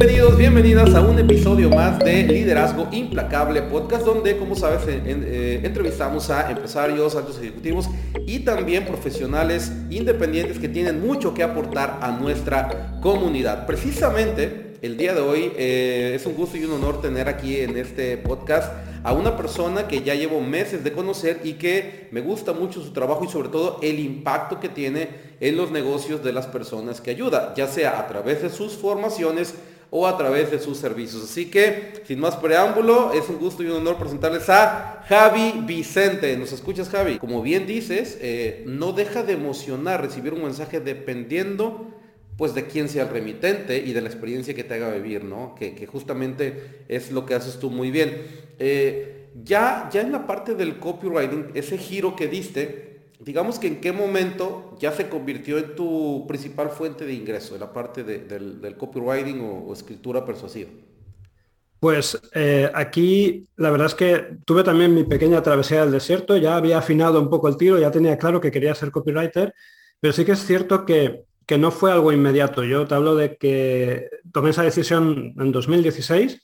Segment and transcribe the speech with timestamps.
[0.00, 6.30] Bienvenidos, bienvenidas a un episodio más de Liderazgo Implacable Podcast, donde, como sabes, eh, entrevistamos
[6.30, 7.86] a empresarios, altos ejecutivos
[8.26, 13.66] y también profesionales independientes que tienen mucho que aportar a nuestra comunidad.
[13.66, 17.76] Precisamente, el día de hoy eh, es un gusto y un honor tener aquí en
[17.76, 18.72] este podcast
[19.02, 22.94] a una persona que ya llevo meses de conocer y que me gusta mucho su
[22.94, 25.08] trabajo y sobre todo el impacto que tiene
[25.40, 29.54] en los negocios de las personas que ayuda, ya sea a través de sus formaciones
[29.90, 31.24] o a través de sus servicios.
[31.24, 36.36] Así que, sin más preámbulo, es un gusto y un honor presentarles a Javi Vicente.
[36.36, 37.18] ¿Nos escuchas, Javi?
[37.18, 41.88] Como bien dices, eh, no deja de emocionar recibir un mensaje dependiendo
[42.36, 45.54] pues de quién sea el remitente y de la experiencia que te haga vivir, ¿no?
[45.54, 48.16] Que, justamente es lo que haces tú muy bien.
[48.58, 52.89] Eh, ya, ya en la parte del copywriting, ese giro que diste,
[53.20, 57.60] digamos que en qué momento ya se convirtió en tu principal fuente de ingreso, en
[57.60, 60.70] la parte del, copywriting o, escritura persuasiva.
[61.78, 66.56] Pues eh, aquí la verdad es que tuve también mi pequeña travesía del desierto, ya
[66.56, 69.54] había afinado un poco el tiro, ya tenía claro que quería ser copywriter,
[69.98, 72.62] pero sí que es cierto que que no fue algo inmediato.
[72.62, 76.40] Yo te hablo de que tomé esa decisión en 2016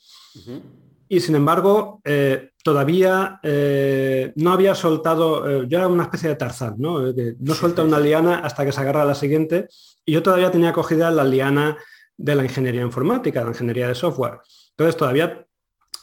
[1.08, 6.34] y sin embargo eh, todavía eh, no había soltado, eh, yo era una especie de
[6.34, 6.98] tarzán, ¿no?
[7.38, 9.68] no suelta una liana hasta que se agarra la siguiente
[10.04, 11.78] y yo todavía tenía cogida la liana
[12.16, 14.40] de la ingeniería informática, la ingeniería de software.
[14.70, 15.46] Entonces todavía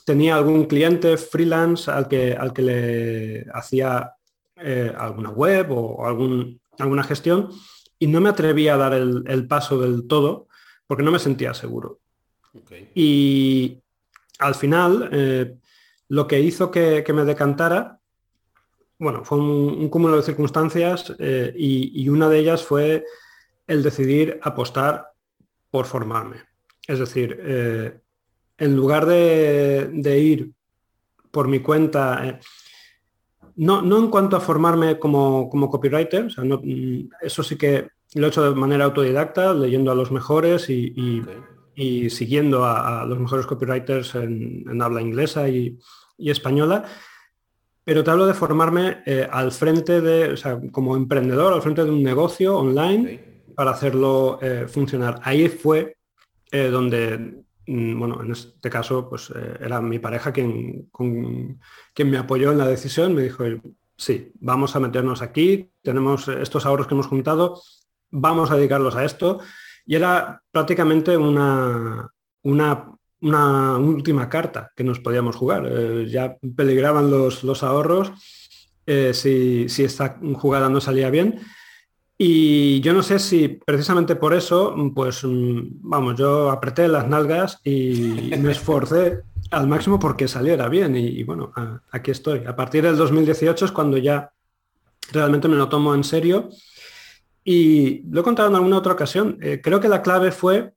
[0.05, 4.13] tenía algún cliente freelance al que, al que le hacía
[4.97, 7.49] alguna web o algún, alguna gestión
[7.99, 10.47] y no me atrevía a dar el, paso del todo
[10.87, 11.99] porque no me sentía seguro.
[12.95, 13.79] Y
[14.39, 15.57] al final, eh,
[16.09, 17.99] lo que hizo que, me decantara,
[18.99, 23.05] bueno, fue un, cúmulo de circunstancias eh, y, una de ellas fue
[23.67, 25.11] el decidir apostar
[25.71, 26.37] por formarme.
[26.87, 27.99] Es decir, eh,
[28.57, 30.51] en lugar de, ir
[31.31, 32.39] por mi cuenta,
[33.55, 38.43] no, no en cuanto a formarme como, copywriter, mm, eso sí que lo he hecho
[38.43, 41.23] de manera autodidacta, leyendo a los mejores y,
[41.75, 45.77] siguiendo a, los mejores copywriters en, habla inglesa y,
[46.17, 46.85] española.
[47.83, 51.83] Pero te hablo de formarme eh, al frente de, o sea, como emprendedor, al frente
[51.83, 55.19] de un negocio online para hacerlo eh, funcionar.
[55.23, 55.97] Ahí fue
[56.49, 62.51] eh, donde Mm, bueno, en este caso, pues era mi pareja quien, quien me apoyó
[62.51, 63.43] en la decisión, me dijo,
[63.97, 67.61] sí, vamos a meternos aquí, tenemos estos ahorros que hemos juntado,
[68.11, 69.39] vamos a dedicarlos a esto.
[69.85, 72.09] Y era prácticamente una,
[72.43, 75.67] una, una última carta que nos podíamos jugar.
[75.69, 78.11] Eh, ya peligraban los, los ahorros
[78.85, 81.39] eh, si, si esta jugada no salía bien.
[82.17, 87.59] Y yo no sé si precisamente por eso, pues mm, vamos, yo apreté las nalgas
[87.63, 90.95] y me esforcé al máximo porque saliera bien.
[90.95, 91.51] Y, bueno,
[91.91, 92.43] aquí estoy.
[92.45, 94.31] A partir del 2018 es cuando ya
[95.11, 96.49] realmente me lo tomo en serio.
[97.43, 99.37] Y lo he contado en alguna otra ocasión.
[99.41, 100.73] Eh, creo que la clave fue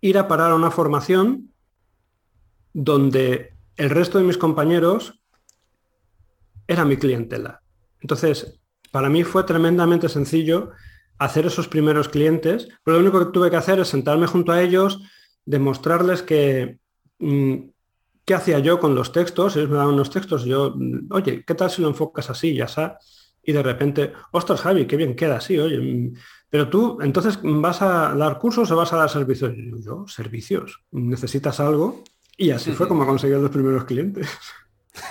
[0.00, 1.52] ir a parar a una formación
[2.72, 5.20] donde el resto de mis compañeros
[6.66, 7.62] era mi clientela.
[8.00, 10.72] Entonces, para mí fue tremendamente sencillo
[11.18, 14.60] hacer esos primeros clientes, pero lo único que tuve que hacer es sentarme junto a
[14.60, 15.00] ellos,
[15.44, 16.78] demostrarles que
[17.18, 17.54] mm,
[18.24, 20.74] qué hacía yo con los textos, ellos me daban unos textos, yo,
[21.10, 22.98] oye, ¿qué tal si lo enfocas así, ya está?
[23.42, 26.14] Y de repente, ostras Javi, qué bien queda así, oye, mm,
[26.48, 29.52] pero tú entonces vas a dar cursos o vas a dar servicios.
[29.82, 32.04] yo, servicios, necesitas algo.
[32.36, 34.28] Y así fue como conseguí los primeros clientes.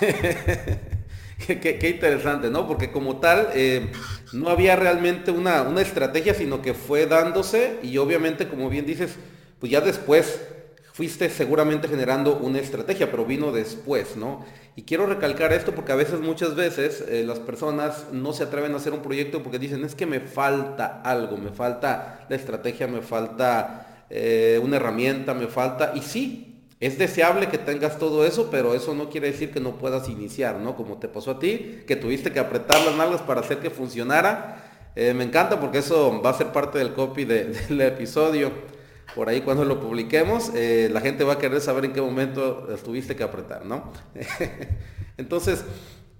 [1.46, 2.68] Qué, interesante, ¿no?
[2.68, 3.90] Porque como tal, eh,
[4.32, 9.16] no había realmente una, estrategia, sino que fue dándose y obviamente, como bien dices,
[9.58, 10.46] pues ya después
[10.92, 14.44] fuiste seguramente generando una estrategia, pero vino después, ¿no?
[14.76, 18.72] Y quiero recalcar esto porque a veces, muchas veces, eh, las personas no se atreven
[18.74, 22.86] a hacer un proyecto porque dicen, es que me falta algo, me falta la estrategia,
[22.86, 28.48] me falta eh, una herramienta, me falta, y sí, es deseable que tengas todo eso,
[28.50, 30.74] pero eso no quiere decir que no puedas iniciar, ¿no?
[30.74, 34.90] Como te pasó a ti, que tuviste que apretar las nalgas para hacer que funcionara.
[34.96, 38.71] Eh, me encanta porque eso va a ser parte del copy del episodio.
[39.14, 42.66] Por ahí cuando lo publiquemos, eh, la gente va a querer saber en qué momento
[42.84, 43.92] tuviste que apretar, ¿no?
[45.16, 45.64] Entonces,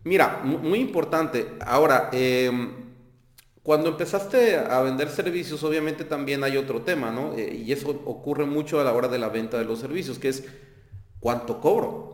[0.05, 1.53] mira, muy importante.
[1.65, 2.83] Ahora, em,
[3.63, 7.35] cuando empezaste a vender servicios, obviamente también hay otro tema, ¿no?
[7.35, 10.29] Eh, y eso ocurre mucho a la hora de la venta de los servicios, que
[10.29, 10.45] es
[11.21, 12.13] cuánto cobro.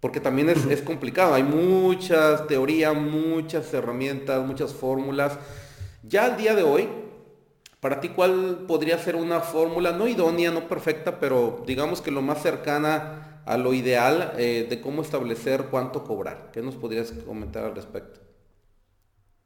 [0.00, 5.38] Porque también es, complicado, hay muchas teorías, muchas herramientas, muchas fórmulas.
[6.04, 6.88] Ya al día de hoy,
[7.80, 12.22] Para ti, ¿cuál podría ser una fórmula, no idónea, no perfecta, pero digamos que lo
[12.22, 16.50] más cercana a lo ideal eh, de cómo establecer cuánto cobrar?
[16.52, 18.18] ¿Qué nos podrías comentar al respecto?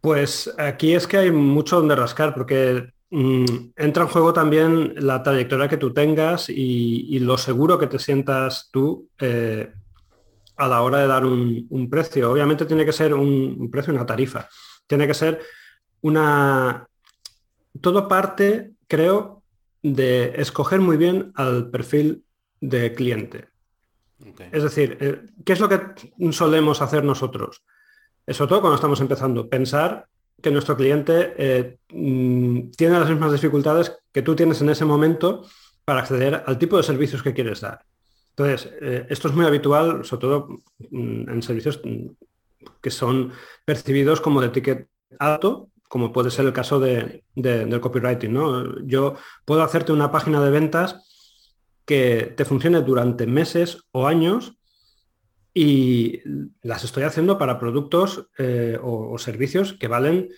[0.01, 3.45] Pues aquí es que hay mucho donde rascar, porque mm,
[3.77, 8.71] entra en juego también la trayectoria que tú tengas y, lo seguro que te sientas
[8.73, 9.71] tú eh,
[10.57, 12.33] a la hora de dar un, precio.
[12.33, 14.49] Obviamente tiene que ser un, un precio, una tarifa.
[14.87, 15.39] Tiene que ser
[16.01, 16.89] una,
[17.81, 19.43] todo parte, creo,
[19.83, 22.25] de escoger muy bien al perfil
[22.61, 23.49] de cliente.
[24.53, 25.81] Es decir, eh, ¿qué es lo que
[26.31, 27.65] solemos hacer nosotros?
[28.29, 30.07] Sobre todo cuando estamos empezando, pensar
[30.41, 35.45] que nuestro cliente eh, mm, tiene las mismas dificultades que tú tienes en ese momento
[35.85, 37.85] para acceder al tipo de servicios que quieres dar.
[38.31, 40.49] Entonces, eh, esto es muy habitual, sobre todo
[40.91, 42.07] mm, en servicios mm,
[42.81, 43.33] que son
[43.65, 48.33] percibidos como de ticket alto como puede ser el caso de, del copywriting.
[48.33, 48.81] ¿no?
[48.87, 51.05] Yo puedo hacerte una página de ventas
[51.85, 54.57] que te funcione durante meses o años
[55.53, 56.23] y
[56.63, 60.31] las estoy haciendo para productos eh, o, servicios que valen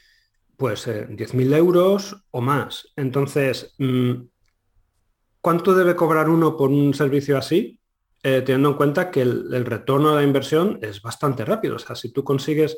[0.56, 2.88] pues 10.000 eh, euros o más.
[2.96, 4.12] Entonces, mm,
[5.40, 7.78] ¿cuánto debe cobrar uno por un servicio así?
[8.24, 11.76] Eh, teniendo en cuenta que el, el, retorno de la inversión es bastante rápido.
[11.76, 12.76] O sea, si tú consigues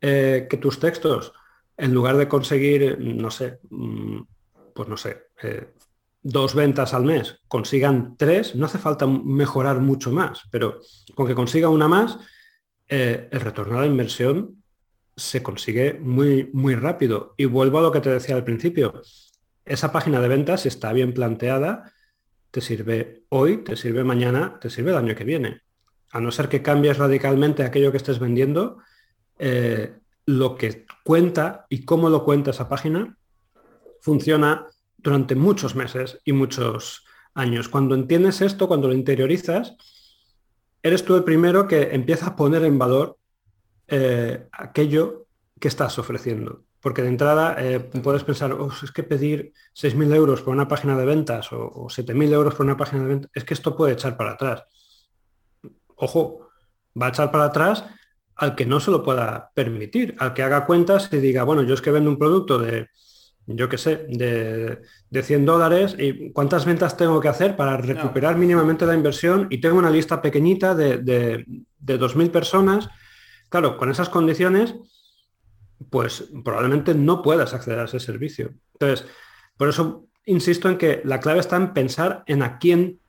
[0.00, 1.32] que tus textos
[1.76, 4.20] en lugar de conseguir, no sé, mm,
[4.74, 5.74] pues no sé, eh,
[6.22, 10.80] dos ventas al mes, consigan tres, no hace falta mejorar mucho más, pero
[11.14, 12.18] con que consiga una más,
[12.88, 14.62] eh, el retorno a la inversión
[15.16, 17.34] se consigue muy, muy rápido.
[17.36, 19.02] Y vuelvo a lo que te decía al principio.
[19.64, 21.92] Esa página de ventas, si está bien planteada,
[22.50, 25.62] te sirve hoy, te sirve mañana, te sirve el año que viene.
[26.10, 28.78] A no ser que cambies radicalmente aquello que estés vendiendo,
[29.38, 29.94] eh,
[30.26, 33.16] lo que cuenta y cómo lo cuenta esa página
[34.00, 34.66] funciona
[34.96, 37.04] durante muchos meses y muchos
[37.34, 37.68] años.
[37.68, 39.76] Cuando entiendes esto, cuando lo interiorizas,
[40.82, 43.18] eres tú el primero que empieza a poner en valor
[43.88, 45.26] eh, aquello
[45.60, 46.64] que estás ofreciendo.
[46.80, 51.06] Porque de entrada eh, puedes pensar, es que pedir 6.000 euros por una página de
[51.06, 54.16] ventas o, o 7.000 euros por una página de ventas, es que esto puede echar
[54.16, 54.64] para atrás.
[55.96, 56.50] Ojo,
[57.00, 57.84] va a echar para atrás
[58.36, 61.74] al que no se lo pueda permitir, al que haga cuentas y diga, bueno, yo
[61.74, 62.88] es que vendo un producto de,
[63.46, 68.36] yo qué sé, de, de 100 dólares y cuántas ventas tengo que hacer para recuperar
[68.36, 71.44] mínimamente la inversión y tengo una lista pequeñita de, de,
[71.78, 72.88] de 2.000 personas.
[73.48, 74.74] Claro, con esas condiciones,
[75.90, 78.54] pues probablemente no puedas acceder a ese servicio.
[78.72, 79.06] Entonces,
[79.56, 83.00] por eso insisto en que la clave está en pensar en a quién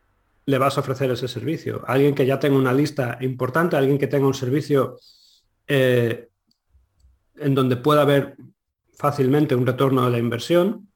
[0.46, 1.84] le vas a ofrecer ese servicio.
[1.88, 4.98] Alguien que ya tenga una lista importante, alguien que tenga un servicio
[5.68, 6.30] eh,
[7.38, 8.36] en donde pueda haber
[8.94, 10.90] fácilmente un retorno de la inversión.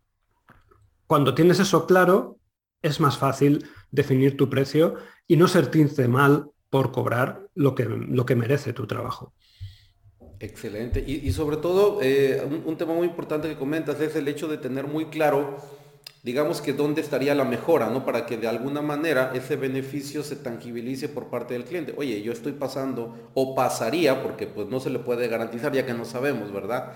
[1.07, 2.37] Cuando tienes eso claro,
[2.81, 4.95] es más fácil definir tu precio
[5.27, 9.33] y no sentirte mal por cobrar lo que, lo que merece tu trabajo.
[10.39, 11.03] Excelente.
[11.05, 14.87] Y, sobre todo, eh, un, tema muy importante que comentas es el hecho de tener
[14.87, 15.57] muy claro
[16.23, 18.05] digamos que dónde estaría la mejora, ¿no?
[18.05, 21.93] Para que de alguna manera ese beneficio se tangibilice por parte del cliente.
[21.97, 25.93] Oye, yo estoy pasando o pasaría, porque pues no se le puede garantizar ya que
[25.93, 26.93] no sabemos, ¿verdad?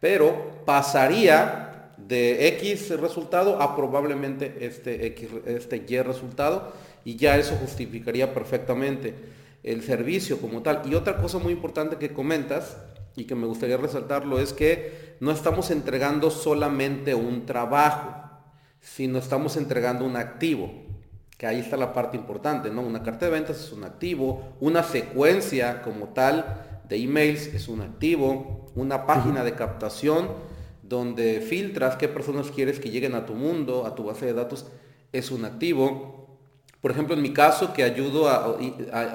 [0.00, 6.72] Pero pasaría de X resultado a probablemente este, X, este Y resultado
[7.04, 9.14] y ya eso justificaría perfectamente
[9.62, 10.82] el servicio como tal.
[10.84, 12.76] Y otra cosa muy importante que comentas
[13.16, 18.25] y que me gustaría resaltarlo es que no estamos entregando solamente un trabajo
[18.86, 20.70] si no estamos entregando un activo,
[21.36, 22.82] que ahí está la parte importante, ¿no?
[22.82, 27.80] Una carta de ventas es un activo, una secuencia como tal de emails es un
[27.80, 30.28] activo, una página de captación
[30.84, 34.66] donde filtras qué personas quieres que lleguen a tu mundo, a tu base de datos,
[35.12, 36.38] es un activo.
[36.80, 38.56] Por ejemplo, en mi caso, que ayudo a,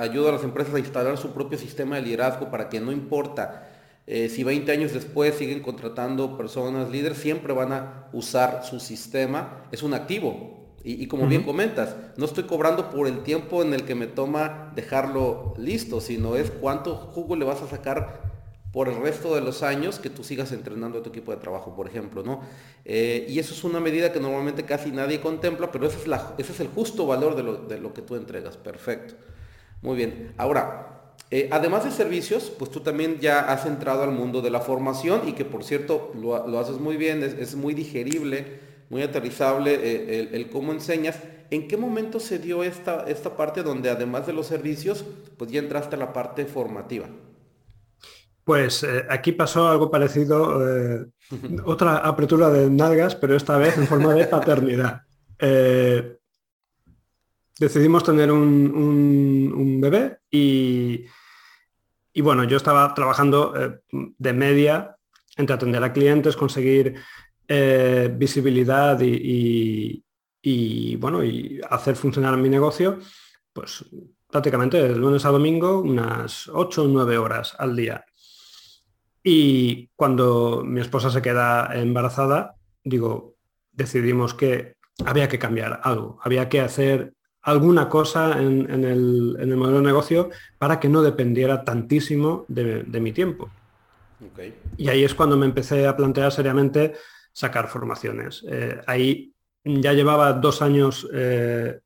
[0.01, 3.70] ayudo a las empresas a instalar su propio sistema de liderazgo para que no importa
[4.13, 9.63] eh, si 20 años después siguen contratando personas líderes, siempre van a usar su sistema.
[9.71, 10.75] Es un activo.
[10.83, 14.73] Y, como bien comentas, no estoy cobrando por el tiempo en el que me toma
[14.75, 18.19] dejarlo listo, sino es cuánto jugo le vas a sacar
[18.73, 21.73] por el resto de los años que tú sigas entrenando a tu equipo de trabajo,
[21.73, 22.41] por ejemplo, ¿no?
[22.83, 26.33] Eh, y eso es una medida que normalmente casi nadie contempla, pero ese es, la,
[26.37, 28.57] ese es el justo valor de lo, de lo que tú entregas.
[28.57, 29.13] Perfecto.
[29.81, 30.33] Muy bien.
[30.35, 31.00] Ahora,
[31.33, 35.29] eh, además de servicios, pues tú también ya has entrado al mundo de la formación
[35.29, 38.59] y que por cierto lo, haces muy bien, es, muy digerible,
[38.89, 41.17] muy aterrizable eh, el, cómo enseñas.
[41.49, 45.05] ¿En qué momento se dio esta, esta parte donde además de los servicios,
[45.37, 47.07] pues ya entraste a la parte formativa?
[48.43, 50.61] Pues eh, aquí pasó algo parecido,
[51.63, 55.03] otra apertura de nalgas, pero esta vez en forma de paternidad.
[57.61, 61.05] Decidimos tener un, bebé y,
[62.13, 63.53] y, bueno, yo estaba trabajando
[63.91, 64.95] de media
[65.37, 66.95] entre atender a clientes, conseguir
[68.17, 70.03] visibilidad y,
[70.41, 72.99] y, bueno, y hacer funcionar mi negocio,
[73.53, 73.85] pues
[74.29, 78.05] prácticamente de lunes a domingo unas 8 o 9 horas al día.
[79.23, 83.35] Y cuando mi esposa se queda embarazada, digo,
[83.71, 89.85] decidimos que había que cambiar algo, había que hacer alguna cosa en, el, modelo de
[89.85, 93.49] negocio para que no dependiera tantísimo de, mi tiempo.
[94.77, 96.93] Y ahí es cuando me empecé a plantear seriamente
[97.33, 98.45] sacar formaciones.
[98.47, 99.33] Eh, ahí
[99.63, 101.79] ya llevaba dos años eh,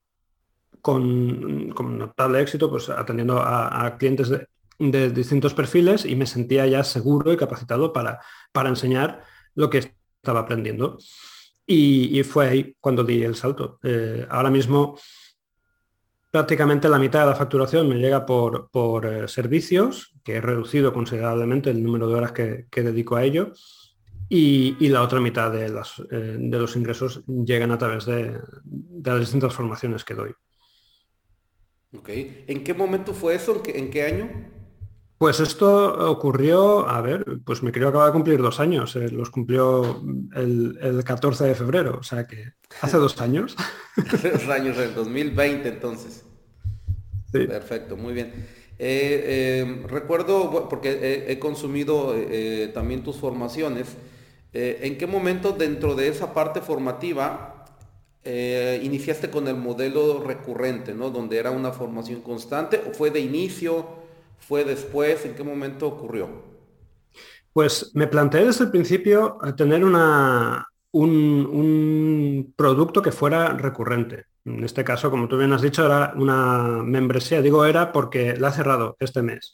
[0.81, 7.31] con, notable éxito, pues atendiendo a, clientes de, distintos perfiles y me sentía ya seguro
[7.31, 8.19] y capacitado para,
[8.51, 10.97] para enseñar lo que estaba aprendiendo.
[11.67, 13.79] Y, fue ahí cuando di el salto.
[13.81, 14.99] Eh, ahora mismo
[16.35, 20.91] prácticamente la mitad de la facturación me llega por, por eh, servicios, que he reducido
[20.91, 23.53] considerablemente el número de horas que, que dedico a ello
[24.27, 28.37] y, la otra mitad de, las, eh, de, los ingresos llegan a través de,
[29.01, 30.31] las distintas formaciones que doy.
[31.97, 32.09] Ok.
[32.09, 33.63] ¿En qué momento fue eso?
[33.67, 34.29] ¿En qué, año?
[35.17, 39.29] Pues esto ocurrió, a ver, pues mi querido acaba de cumplir dos años, eh, los
[39.29, 40.03] cumplió
[40.35, 43.55] el, 14 de febrero, o sea que hace dos años.
[43.95, 46.24] hace dos años, en 2020 entonces.
[47.35, 47.47] Sí.
[47.47, 48.33] Perfecto, muy bien.
[48.77, 52.13] Eh, recuerdo, porque he, consumido
[52.73, 53.95] también tus formaciones,
[54.57, 57.65] eh, ¿En qué momento dentro de esa parte formativa
[58.23, 61.09] eh, iniciaste con el modelo recurrente, ¿no?
[61.09, 62.81] donde era una formación constante?
[62.89, 63.85] ¿O fue de inicio?
[64.39, 65.25] ¿Fue después?
[65.25, 66.29] ¿En qué momento ocurrió?
[67.51, 70.65] Pues me planteé desde el principio tener una,
[71.03, 74.25] un, producto que fuera recurrente.
[74.45, 77.41] En este caso, como tú bien has dicho, era una membresía.
[77.41, 79.51] Digo era porque la ha cerrado este mes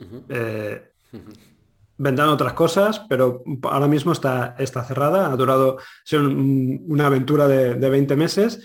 [2.01, 5.77] vendrán otras cosas, pero ahora mismo está, está cerrada, ha durado
[6.11, 8.63] una aventura de, 20 meses.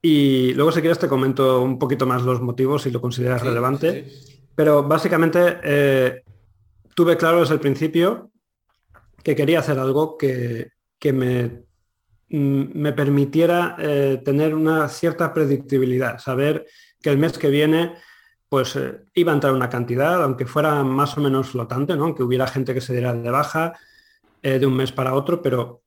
[0.00, 4.12] Y luego si quieres te comento un poquito más los motivos si lo consideras relevante.
[4.54, 6.22] Pero básicamente eh,
[6.94, 8.30] tuve claro desde el principio
[9.24, 10.70] que quería hacer algo que,
[11.12, 11.62] me, mm,
[12.32, 16.66] me, permitiera eh, tener una cierta predictibilidad, saber
[17.00, 17.94] que el mes que viene
[18.48, 22.04] pues eh, iba a entrar una cantidad, aunque fuera más o menos flotante, ¿no?
[22.04, 23.74] aunque hubiera gente que se diera de baja
[24.42, 25.82] eh, de un mes para otro, pero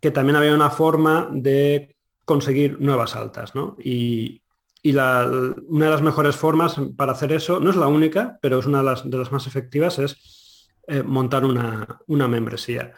[0.00, 3.52] que también había una forma de conseguir nuevas altas.
[3.82, 4.42] Y,
[4.84, 8.78] una de las mejores formas para hacer eso, no es la única, pero es una
[8.78, 10.70] de las, más efectivas, es
[11.04, 12.94] montar una, membresía.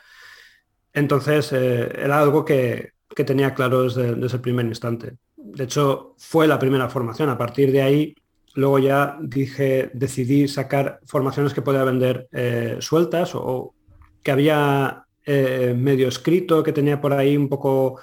[0.92, 2.92] Entonces, era algo que,
[3.26, 5.16] tenía claro desde, desde el primer instante.
[5.36, 7.28] De hecho, fue la primera formación.
[7.28, 8.14] A partir de ahí
[8.54, 13.74] Luego ya dije, decidí sacar formaciones que podía vender eh, sueltas o
[14.22, 18.00] que había eh, medio escrito, que tenía por ahí un poco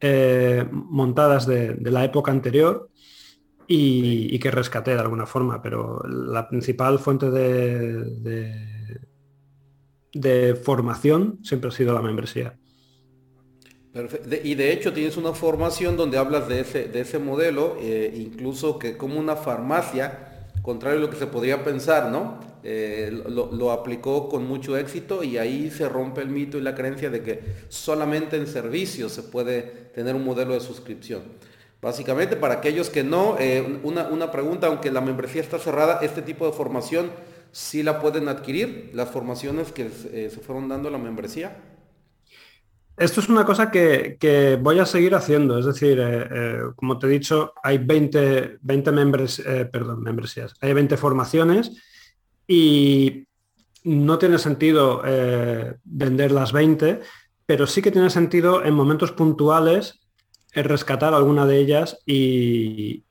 [0.00, 2.90] eh, montadas de, la época anterior
[3.66, 8.77] y, que rescaté de alguna forma, pero la principal fuente de, de
[10.62, 12.58] formación siempre ha sido la membresía.
[14.44, 18.78] Y de hecho tienes una formación donde hablas de ese, de ese modelo, eh, incluso
[18.78, 22.38] que como una farmacia, contrario a lo que se podría pensar, ¿no?
[22.64, 27.08] Eh, lo, aplicó con mucho éxito y ahí se rompe el mito y la creencia
[27.08, 29.62] de que solamente en servicios se puede
[29.94, 31.22] tener un modelo de suscripción.
[31.80, 36.46] Básicamente, para aquellos que no, eh, una, pregunta, aunque la membresía está cerrada, este tipo
[36.46, 37.10] de formación
[37.52, 41.56] sí la pueden adquirir, las formaciones que se fueron dando la membresía.
[42.98, 47.06] Esto es una cosa que, voy a seguir haciendo, es decir, eh, eh, como te
[47.06, 51.70] he dicho, hay 20, 20 membres, eh, perdón, membresías, hay 20 formaciones
[52.48, 53.24] y
[53.84, 55.00] no tiene sentido
[55.84, 57.00] vender las 20,
[57.46, 60.00] pero sí que tiene sentido en momentos puntuales
[60.52, 63.04] rescatar alguna de ellas y,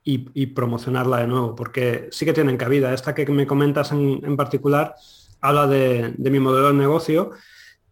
[0.56, 2.94] promocionarla de nuevo, porque sí que tienen cabida.
[2.94, 4.96] Esta que me comentas en, particular
[5.41, 7.32] habla de, de mi modelo de negocio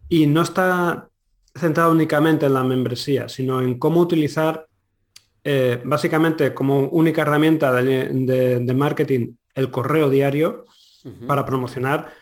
[0.08, 1.08] y no está
[1.54, 4.66] centrado únicamente en la membresía, sino en cómo utilizar
[5.48, 10.64] eh, básicamente como única herramienta de, marketing el correo diario
[11.28, 12.12] para promocionar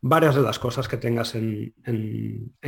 [0.00, 1.72] varias de las cosas que tengas en,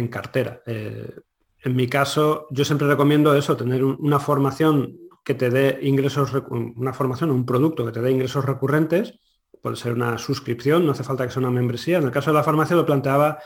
[0.09, 0.63] cartera.
[0.67, 1.17] Eh,
[1.65, 6.93] en mi caso, yo siempre recomiendo eso, tener una formación que te dé ingresos, una
[6.93, 9.19] formación, un producto que te dé ingresos recurrentes
[9.65, 11.97] puede ser una suscripción, no hace falta que sea una membresía.
[11.97, 13.39] En el caso de la farmacia lo planteaba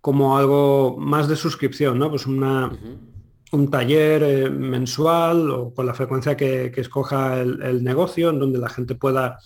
[0.00, 2.08] como algo más de suscripción, ¿no?
[2.08, 2.70] Pues una,
[3.50, 8.68] un taller eh, mensual o con la frecuencia que, escoja el, negocio, en donde la
[8.68, 9.40] gente pueda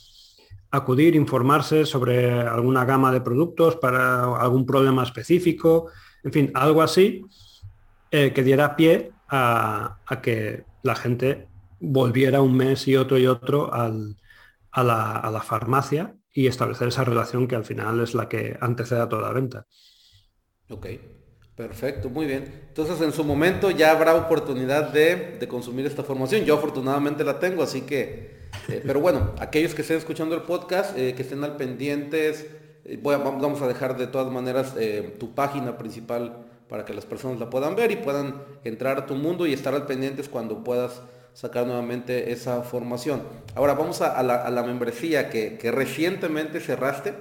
[0.71, 5.87] acudir, informarse sobre alguna gama de productos para algún problema específico,
[6.23, 7.25] en fin, algo así
[8.11, 11.49] eh, que diera pie a, que la gente
[11.79, 13.89] volviera un mes y otro y otro a,
[14.83, 19.33] la, farmacia y establecer esa relación que al final es la que antecede a toda
[19.33, 19.67] venta.
[20.69, 20.87] Ok.
[21.61, 22.51] Perfecto, muy bien.
[22.69, 26.47] Entonces en su momento ya habrá oportunidad de, consumir esta formación.
[26.47, 30.97] Yo afortunadamente la tengo, así que, eh, pero bueno, aquellos que estén escuchando el podcast,
[30.97, 32.47] eh, que estén al pendientes,
[32.87, 34.75] eh, vamos a dejar de todas maneras
[35.19, 39.15] tu página principal para que las personas la puedan ver y puedan entrar a tu
[39.15, 41.03] mundo y estar al pendientes cuando puedas
[41.35, 43.23] sacar nuevamente esa formación.
[43.55, 47.15] Ahora vamos a, la, membresía que, que recientemente cerraste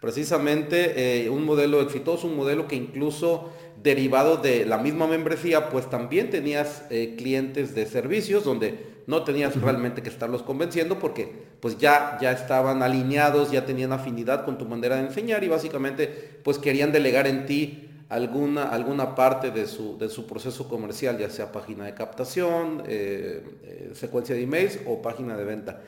[0.00, 6.30] precisamente un modelo exitoso, un modelo que incluso derivado de la misma membresía, pues también
[6.30, 12.18] tenías eh, clientes de servicios donde no tenías realmente que estarlos convenciendo porque pues ya,
[12.20, 16.92] ya estaban alineados, ya tenían afinidad con tu manera de enseñar y básicamente pues querían
[16.92, 21.86] delegar en ti alguna, alguna parte de su, de su proceso comercial, ya sea página
[21.86, 25.80] de captación, eh, eh, secuencia de emails o página de venta.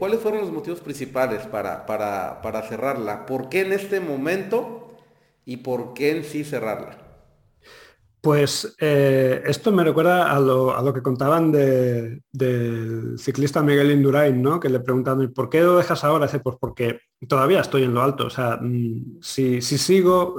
[0.00, 3.24] ¿Cuáles fueron los motivos principales para, para, para cerrarla?
[3.24, 4.96] ¿Por qué en este momento
[5.44, 6.98] y por qué en sí cerrarla?
[8.20, 14.60] Pues eh, esto me recuerda a lo, que contaban del ciclista Miguel Indurain, ¿no?
[14.60, 16.26] que le preguntan, ¿por qué lo dejas ahora?
[16.26, 18.26] Dice, pues porque todavía estoy en lo alto.
[18.26, 20.36] O sea, mm, si, sigo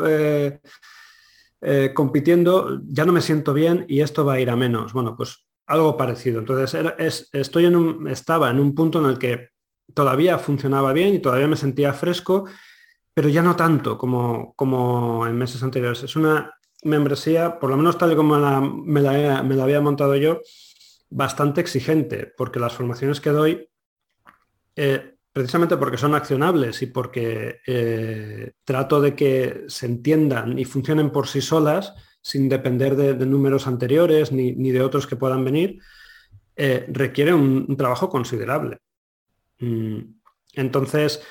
[1.62, 4.94] eh, compitiendo, ya no me siento bien y esto va a ir a menos.
[4.94, 6.40] Bueno, pues algo parecido.
[6.40, 9.50] Entonces, estoy en un, estaba en un punto en el que
[9.94, 12.46] todavía funcionaba bien y todavía me sentía fresco,
[13.14, 16.04] pero ya no tanto como, como en meses anteriores.
[16.04, 16.54] Es una
[16.84, 18.38] membresía, por lo menos tal y como
[18.72, 20.42] me, la, había montado yo,
[21.10, 23.70] bastante exigente, porque las formaciones que doy,
[24.76, 31.12] eh, precisamente porque son accionables y porque eh, trato de que se entiendan y funcionen
[31.12, 35.80] por sí solas, sin depender de, números anteriores ni, de otros que puedan venir,
[36.56, 38.78] eh, requiere un, trabajo considerable.
[39.60, 40.00] Mm,
[40.54, 41.24] entonces,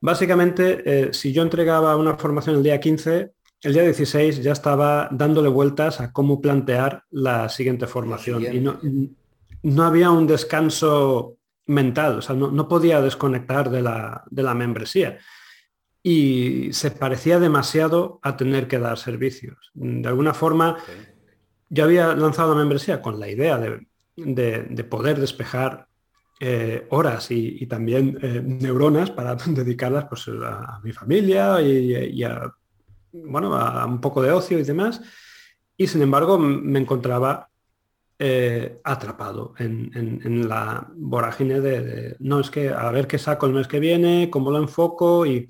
[0.00, 3.32] básicamente, si yo entregaba una formación el día 15,
[3.62, 8.42] el día 16 ya estaba dándole vueltas a cómo plantear la siguiente formación.
[8.42, 8.60] Y
[9.62, 15.18] no, había un descanso mental, o sea, no, podía desconectar de la, membresía
[16.02, 19.70] y se parecía demasiado a tener que dar servicios.
[19.74, 20.76] De alguna forma,
[21.68, 25.86] yo había lanzado la membresía con la idea de, poder despejar
[26.40, 32.52] eh, horas y, también eh, neuronas para dedicarlas pues, a, mi familia y a
[33.12, 35.00] bueno, a un poco de ocio y demás.
[35.76, 37.48] Y sin embargo me encontraba
[38.24, 43.66] eh, atrapado en, la vorágine de, no, es que a ver qué saco el mes
[43.66, 45.48] que viene, cómo lo enfoco y,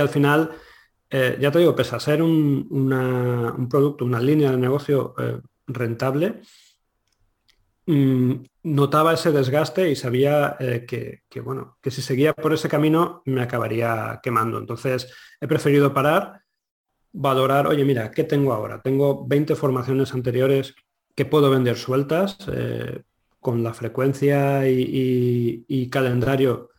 [0.00, 0.50] al final,
[1.08, 5.38] eh, ya te digo, pese a ser un, producto, una línea de negocio eh,
[5.68, 6.40] rentable,
[7.86, 8.32] mm,
[8.64, 13.42] notaba ese desgaste y sabía que, que, bueno, que si seguía por ese camino me
[13.42, 14.58] acabaría quemando.
[14.58, 15.08] Entonces
[15.40, 16.42] he preferido parar
[17.12, 18.80] valorar, oye, mira, ¿qué tengo ahora?
[18.80, 20.74] Tengo 20 formaciones anteriores
[21.14, 23.02] que puedo vender sueltas eh,
[23.40, 26.70] con la frecuencia y, calendario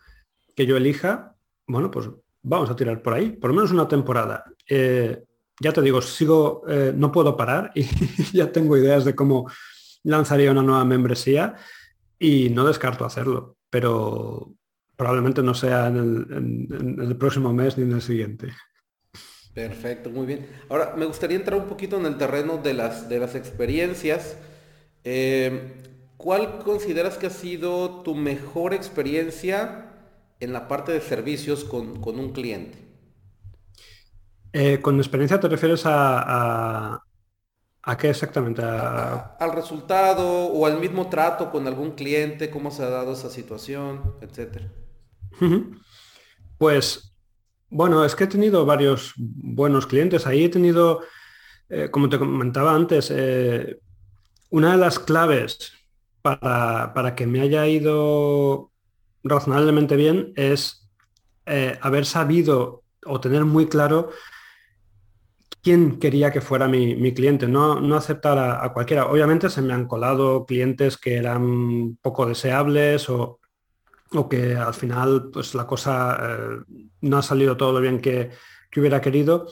[0.56, 1.36] que yo elija.
[1.67, 2.10] Bueno, pues
[2.41, 4.46] vamos a tirar por ahí, por lo menos una temporada.
[4.67, 5.24] Eh,
[5.60, 7.84] ya te digo, sigo, eh, no puedo parar y
[8.34, 9.50] ya tengo ideas de cómo
[10.04, 11.56] lanzaría una nueva membresía
[12.17, 14.54] y no descarto hacerlo, pero
[14.96, 18.54] probablemente no sea en el próximo mes ni en el siguiente.
[19.54, 20.48] Perfecto, muy bien.
[20.68, 24.36] Ahora, me gustaría entrar un poquito en el terreno de las, de las experiencias.
[25.04, 25.74] Eh,
[26.18, 29.92] ¿Cuál consideras que ha sido tu mejor experiencia
[30.39, 32.78] en la parte de servicios con, un cliente?
[34.54, 37.04] Eh, con experiencia te refieres a,
[37.84, 38.63] a, qué exactamente?
[38.63, 44.16] al resultado o al mismo trato con algún cliente, cómo se ha dado esa situación,
[44.22, 44.72] etcétera.
[46.58, 47.12] Pues
[47.74, 50.28] bueno, es que he tenido varios buenos clientes.
[50.28, 51.02] Ahí he tenido,
[51.70, 53.80] eh, como te comentaba antes, eh,
[54.52, 55.74] una de las claves
[56.22, 58.72] para, que me haya ido
[59.24, 60.88] razonablemente bien es
[61.46, 64.12] eh, haber sabido o tener muy claro
[65.62, 69.08] quién quería que fuera mi, cliente, no, no aceptar a, cualquiera.
[69.08, 73.40] Obviamente se me han colado clientes que eran poco deseables o
[74.13, 78.32] o que al final pues la cosa eh, no ha salido todo lo bien que,
[78.76, 79.47] hubiera querido,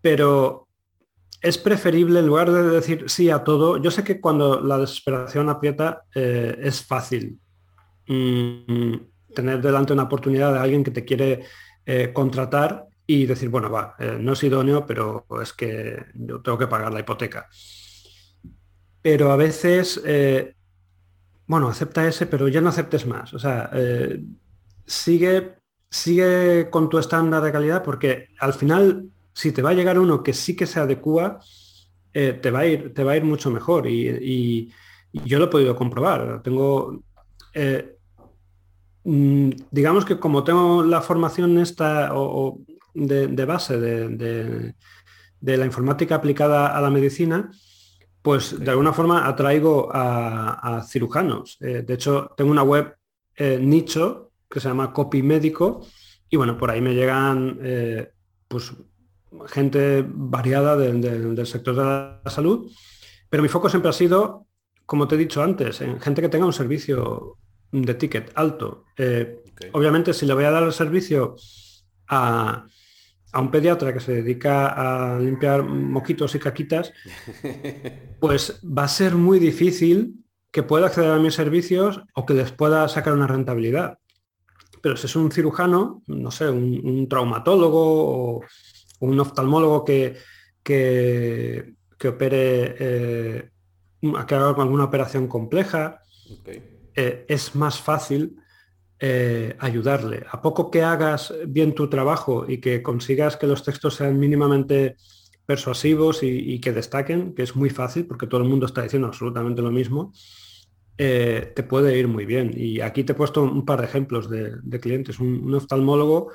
[0.00, 0.68] pero
[1.42, 5.48] es preferible en lugar de decir sí a todo, yo sé que cuando la desesperación
[5.48, 7.40] aprieta eh, es fácil
[8.06, 8.94] mm,
[9.34, 11.46] tener delante una oportunidad de alguien que te quiere
[11.84, 16.66] eh, contratar y decir, bueno, va, no es idóneo, pero es que yo tengo que
[16.68, 17.48] pagar la hipoteca.
[19.02, 20.00] Pero a veces
[21.48, 23.32] bueno, acepta ese, pero ya no aceptes más.
[23.34, 24.22] O sea, eh,
[24.86, 25.54] sigue,
[25.90, 30.22] sigue con tu estándar de calidad porque al final, si te va a llegar uno
[30.22, 31.40] que sí que se adecua,
[32.12, 33.86] eh, te, va a ir, te va a ir mucho mejor.
[33.88, 34.72] Y,
[35.24, 36.42] yo lo he podido comprobar.
[36.42, 37.02] Tengo,
[37.54, 37.96] eh,
[39.04, 42.60] mm, digamos que como tengo la formación esta o,
[42.94, 44.74] de, base de,
[45.40, 47.50] de la informática aplicada a la medicina,
[48.22, 51.56] pues de alguna forma atraigo a, cirujanos.
[51.60, 52.96] Eh, de hecho, tengo una web
[53.36, 55.86] eh, nicho que se llama Copy Médico
[56.28, 58.10] y bueno, por ahí me llegan eh,
[58.48, 58.72] pues,
[59.46, 62.70] gente variada del sector de la salud,
[63.28, 64.46] pero mi foco siempre ha sido,
[64.84, 67.36] como te he dicho antes, en gente que tenga un servicio
[67.70, 68.84] de ticket alto.
[69.72, 71.36] Obviamente, si le voy a dar el servicio
[72.08, 72.66] a,
[73.32, 76.92] a un pediatra que se dedica a limpiar moquitos y caquitas,
[78.20, 82.52] pues va a ser muy difícil que pueda acceder a mis servicios o que les
[82.52, 83.98] pueda sacar una rentabilidad.
[84.80, 88.40] Pero si es un cirujano, no sé, un, traumatólogo o
[89.00, 90.16] un oftalmólogo que,
[90.62, 93.50] que, opere, eh,
[94.00, 96.00] que haga alguna operación compleja,
[96.94, 98.36] eh, es más fácil
[99.00, 100.24] eh, ayudarle.
[100.30, 104.96] A poco que hagas bien tu trabajo y que consigas que los textos sean mínimamente
[105.46, 109.62] persuasivos y, que destaquen, que es muy fácil porque todo el mundo está diciendo absolutamente
[109.62, 110.12] lo mismo,
[110.98, 112.52] eh, te puede ir muy bien.
[112.54, 115.20] Y aquí te he puesto un par de ejemplos de, clientes.
[115.20, 116.32] Un, oftalmólogo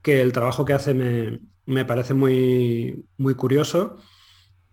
[0.00, 3.98] que el trabajo que hace me, parece muy, muy curioso.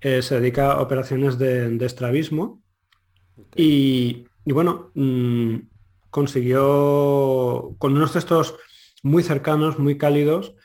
[0.01, 2.61] Eh, se dedica a operaciones de, estrabismo.
[3.55, 5.55] Y, bueno, mm,
[6.09, 8.55] consiguió, con unos textos
[9.03, 10.55] muy cercanos, muy cálidos,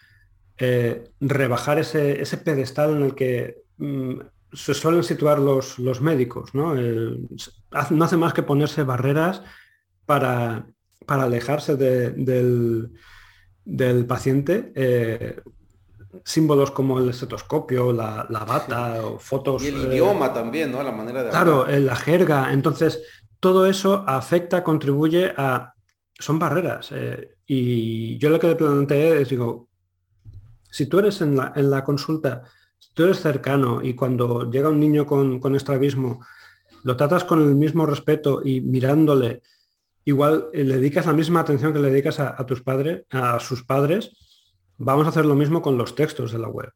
[0.59, 4.20] eh, rebajar ese, pedestal en el que mm,
[4.52, 6.54] se suelen situar los, los médicos.
[6.54, 6.74] ¿no?
[6.74, 9.42] no hace más que ponerse barreras
[10.07, 10.66] para,
[11.07, 12.92] para alejarse del,
[13.64, 14.72] del, paciente.
[14.74, 15.40] Eh,
[16.24, 19.62] símbolos como el estetoscopio, la, bata, o fotos.
[19.64, 20.83] Y el idioma también, ¿no?
[20.83, 21.30] La manera de.
[21.30, 22.52] Claro, la jerga.
[22.52, 23.02] Entonces,
[23.44, 25.74] todo eso afecta, contribuye a...
[26.18, 26.88] Son barreras.
[26.92, 29.68] Eh, y yo lo que le planteé es, digo,
[30.70, 32.44] si tú eres en la, consulta,
[32.78, 36.24] si tú eres cercano y cuando llega un niño con, con estrabismo,
[36.85, 39.42] lo tratas con el mismo respeto y mirándole,
[40.07, 43.62] igual eh, le dedicas la misma atención que le dedicas a, tus padres, a sus
[43.62, 44.16] padres,
[44.78, 46.72] vamos a hacer lo mismo con los textos de la web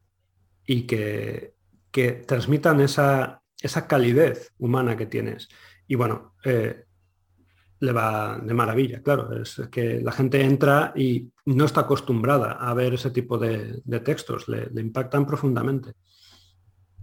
[0.67, 1.55] y que,
[1.91, 5.49] que transmitan esa, esa calidez humana que tienes.
[5.89, 6.85] Y bueno, eh,
[7.81, 9.41] le va de maravilla, claro.
[9.41, 14.49] Es que la gente entra y no está acostumbrada a ver ese tipo de, textos,
[14.49, 15.93] le, impactan profundamente.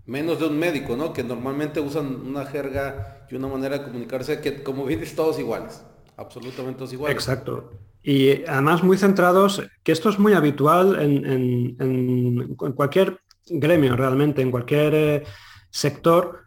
[0.05, 1.11] Menos de un médico, ¿no?
[1.11, 5.83] Que normalmente usan una jerga y una manera de comunicarse que, como bien todos iguales,
[6.15, 7.15] absolutamente todos iguales.
[7.15, 7.71] Exacto.
[8.03, 14.93] Y además muy centrados, que esto es muy habitual en, cualquier gremio realmente, en cualquier
[14.93, 15.23] eh,
[15.71, 16.44] sector,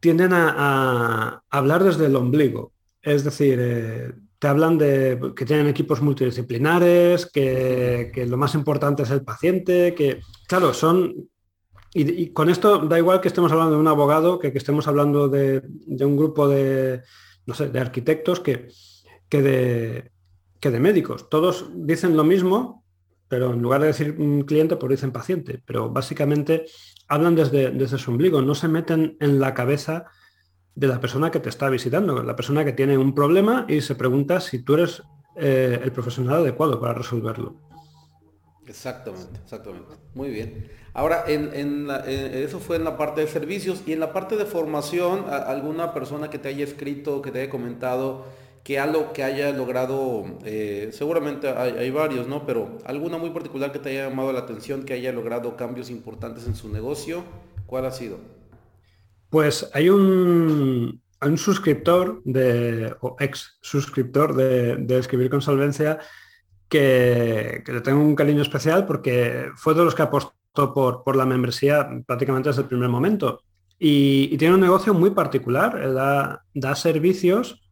[0.00, 2.72] tienden a, hablar desde el ombligo.
[3.02, 9.10] Es decir, eh, te hablan de que tienen equipos multidisciplinares, que, lo más importante es
[9.10, 11.28] el paciente, que, claro, son...
[11.94, 15.28] Y, con esto da igual que estemos hablando de un abogado, que, que estemos hablando
[15.28, 15.62] de,
[16.04, 17.00] un grupo de,
[17.46, 18.68] no sé, de arquitectos, que,
[19.30, 20.10] que, de,
[20.60, 21.30] que de médicos.
[21.30, 22.84] Todos dicen lo mismo,
[23.28, 24.14] pero en lugar de decir
[24.46, 25.62] cliente, pues dicen paciente.
[25.64, 26.66] Pero básicamente
[27.08, 30.06] hablan desde, desde su ombligo, no se meten en la cabeza
[30.74, 33.94] de la persona que te está visitando, la persona que tiene un problema y se
[33.94, 35.02] pregunta si tú eres
[35.36, 37.56] eh, el profesional adecuado para resolverlo.
[38.66, 39.94] Exactamente, exactamente.
[40.14, 40.68] Muy bien.
[40.92, 45.26] Ahora, en, eso fue en la parte de servicios y en la parte de formación,
[45.28, 48.26] alguna persona que te haya escrito, que te haya comentado
[48.66, 52.44] que algo que haya logrado, eh, seguramente hay, varios, ¿no?
[52.44, 56.48] Pero alguna muy particular que te haya llamado la atención, que haya logrado cambios importantes
[56.48, 57.22] en su negocio,
[57.66, 58.18] ¿cuál ha sido?
[59.30, 66.00] Pues hay un, un suscriptor de, o ex suscriptor de, Escribir con Solvencia
[66.68, 70.34] que, le tengo un cariño especial porque fue de los que apostó
[70.74, 73.42] por, por la membresía prácticamente desde el primer momento.
[73.78, 77.62] Y, tiene un negocio muy particular, da, da servicios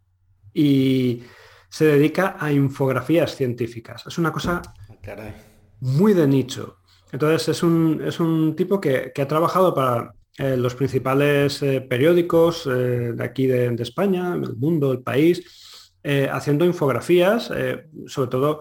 [0.54, 1.24] y
[1.68, 4.06] se dedica a infografías científicas.
[4.06, 5.34] Es una cosa ah,
[5.80, 6.78] muy de nicho.
[7.10, 12.66] Entonces es un, es un tipo que, ha trabajado para eh, los principales eh, periódicos
[12.66, 15.92] eh, de aquí de, de, España, el mundo, el país,
[16.30, 17.50] haciendo infografías,
[18.06, 18.60] sobre todo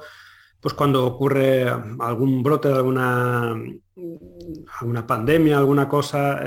[0.62, 1.68] pues cuando ocurre
[2.00, 3.54] algún brote de alguna,
[4.80, 6.42] alguna pandemia, alguna cosa,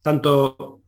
[0.00, 0.80] tanto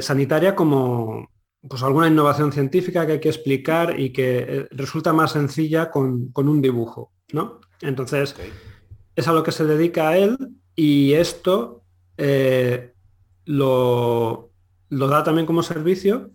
[0.00, 1.31] sanitaria como,
[1.68, 6.32] pues alguna innovación científica que hay que explicar y que eh, resulta más sencilla con,
[6.34, 7.60] un dibujo, ¿no?
[7.80, 8.34] Entonces,
[9.14, 10.36] es a lo que se dedica a él
[10.74, 11.84] y esto
[12.16, 12.92] eh,
[13.44, 14.50] lo,
[14.90, 16.30] da también como servicio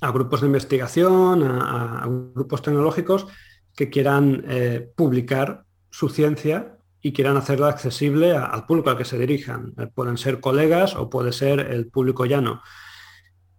[0.00, 3.26] a grupos de investigación, a, grupos tecnológicos
[3.74, 9.18] que quieran eh, publicar su ciencia y quieran hacerla accesible al público al que se
[9.18, 9.74] dirijan.
[9.94, 12.62] pueden ser colegas o puede ser el público llano.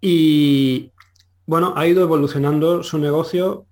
[0.01, 0.91] Y
[1.45, 3.65] bueno, ha ido evolucionando su negocio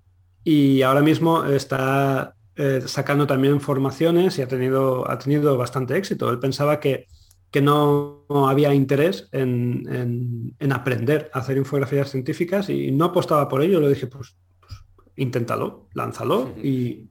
[0.44, 6.30] y ahora mismo está eh, sacando también formaciones y ha tenido, ha tenido bastante éxito.
[6.30, 7.08] Él pensaba que,
[7.52, 13.80] que no, había interés en, aprender a hacer infografías científicas y no apostaba por ello.
[13.80, 14.74] Le dije, pues, pues
[15.16, 17.10] inténtalo, lánzalo y,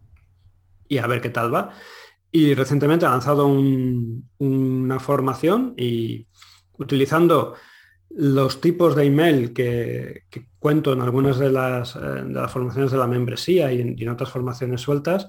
[0.98, 1.70] a ver qué tal va.
[2.30, 6.26] Y recientemente ha lanzado una formación y
[6.78, 7.54] utilizando
[8.10, 10.22] los tipos de email que,
[10.58, 15.28] cuento en algunas de las, eh, formaciones de la membresía y en, otras formaciones sueltas,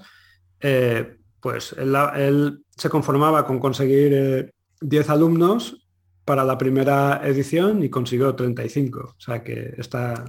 [0.60, 5.86] eh, pues él, se conformaba con conseguir 10 eh, alumnos
[6.24, 9.00] para la primera edición y consiguió 35.
[9.00, 10.24] O sea que está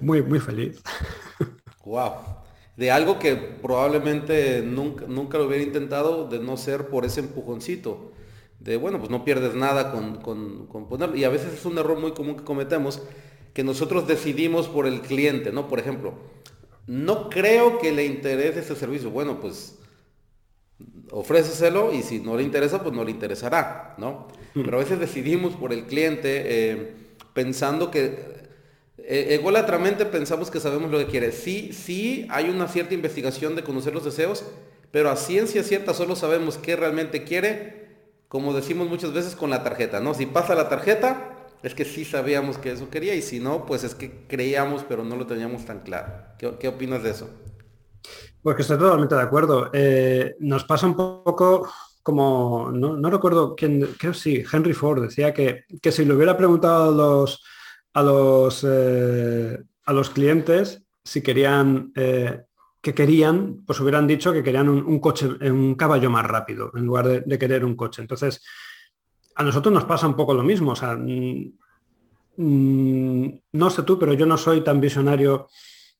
[0.00, 0.82] muy, muy feliz.
[1.82, 2.12] Wow.
[2.76, 8.12] De algo que probablemente nunca, nunca lo hubiera intentado de no ser por ese empujoncito
[8.60, 11.16] de, bueno, pues no pierdes nada con, con, ponerlo.
[11.16, 13.02] Y a veces es un error muy común que cometemos,
[13.54, 15.66] que nosotros decidimos por el cliente, ¿no?
[15.66, 16.14] Por ejemplo,
[16.86, 19.10] no creo que le interese ese servicio.
[19.10, 19.78] Bueno, pues
[21.10, 24.28] ofréceselo y si no le interesa, pues no le interesará, ¿no?
[24.54, 26.94] Pero a veces decidimos por el cliente eh,
[27.32, 28.40] pensando que
[28.98, 31.32] eh, ególatramente pensamos que sabemos lo que quiere.
[31.32, 34.44] Sí, sí hay una cierta investigación de conocer los deseos,
[34.90, 37.79] pero a ciencia cierta solo sabemos qué realmente quiere
[38.30, 40.14] como decimos muchas veces con la tarjeta, ¿no?
[40.14, 43.82] Si pasa la tarjeta, es que sí sabíamos que eso quería y si no, pues
[43.82, 46.12] es que creíamos, pero no lo teníamos tan claro.
[46.38, 47.28] ¿Qué, opinas de eso?
[48.40, 49.70] Pues que estoy totalmente de acuerdo.
[49.72, 51.68] Eh, nos pasa un poco
[52.04, 56.84] como, no, recuerdo quién, creo sí, Henry Ford decía que, que si le hubiera preguntado
[56.84, 57.42] a los,
[57.94, 62.42] a los, eh, a los clientes si querían eh,
[62.80, 67.24] que querían, pues hubieran dicho que querían un, coche, un caballo más rápido, en lugar
[67.24, 68.00] de, querer un coche.
[68.00, 68.42] Entonces,
[69.34, 70.72] a nosotros nos pasa un poco lo mismo.
[70.72, 71.52] O sea, mm,
[72.36, 75.48] mm, no sé tú, pero yo no soy tan visionario,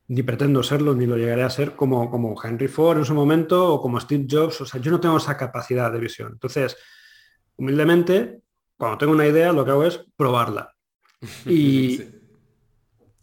[0.08, 3.74] ni pretendo serlo, ni lo llegaré a ser como, como Henry Ford en su momento
[3.74, 4.62] o como Steve Jobs.
[4.62, 6.32] O sea, yo no tengo esa capacidad de visión.
[6.32, 6.78] Entonces,
[7.56, 8.40] humildemente,
[8.78, 10.74] cuando tengo una idea, lo que hago es probarla.
[11.44, 12.00] Y,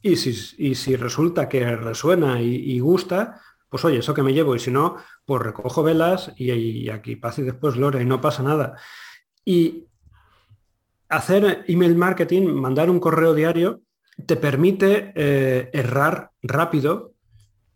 [0.03, 4.60] y, si, si, resulta que resuena y gusta, pues oye, eso que me llevo y
[4.60, 8.77] si no, pues recojo velas y, aquí paz y después gloria y no pasa nada.
[9.43, 9.86] Y
[11.10, 13.82] hacer email marketing, mandar un correo diario,
[14.25, 17.13] te permite eh, errar rápido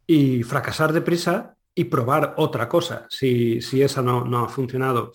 [0.07, 5.11] y fracasar deprisa y probar otra cosa si, esa no, ha funcionado.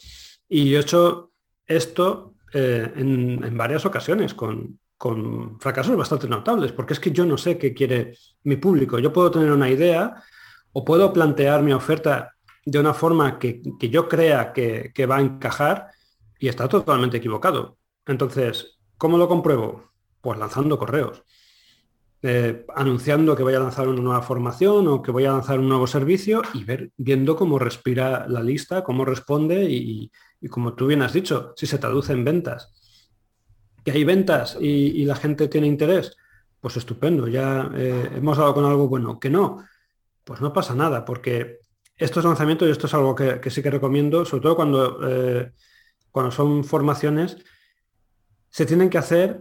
[0.49, 1.33] Y he hecho
[1.67, 7.37] esto eh, en, varias ocasiones con, con fracasos bastante notables, porque es que yo no
[7.37, 8.99] sé qué quiere mi público.
[8.99, 10.23] Yo puedo tener una idea,
[10.79, 12.35] o puedo plantear mi oferta
[12.67, 15.89] de una forma que, yo crea que, va a encajar
[16.39, 17.79] y está totalmente equivocado.
[18.05, 19.93] Entonces, ¿cómo lo compruebo?
[20.21, 21.23] Pues lanzando correos.
[22.21, 25.69] Eh, anunciando que voy a lanzar una nueva formación o que voy a lanzar un
[25.71, 30.13] nuevo servicio y ver, viendo cómo respira la lista, cómo responde y,
[30.51, 32.71] como tú bien has dicho, si se traduce en ventas.
[33.83, 36.19] Que hay ventas y, la gente tiene interés,
[36.61, 39.19] pues estupendo, ya eh, hemos dado con algo bueno.
[39.19, 39.65] Que no,
[40.27, 41.61] pues no pasa nada, porque
[41.97, 45.53] estos lanzamientos, y esto es algo que, sí que recomiendo, sobre todo cuando, eh,
[46.11, 47.39] cuando son formaciones,
[48.51, 49.41] se tienen que hacer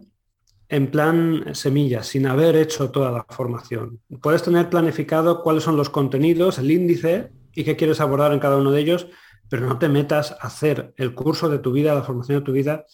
[0.69, 4.00] en plan semilla, sin haber hecho toda la formación.
[4.21, 8.58] Puedes tener planificado cuáles son los contenidos, el índice y qué quieres abordar en cada
[8.58, 9.08] uno de ellos,
[9.50, 12.52] pero no te metas a hacer el curso de tu vida, la formación de tu
[12.52, 12.86] vida,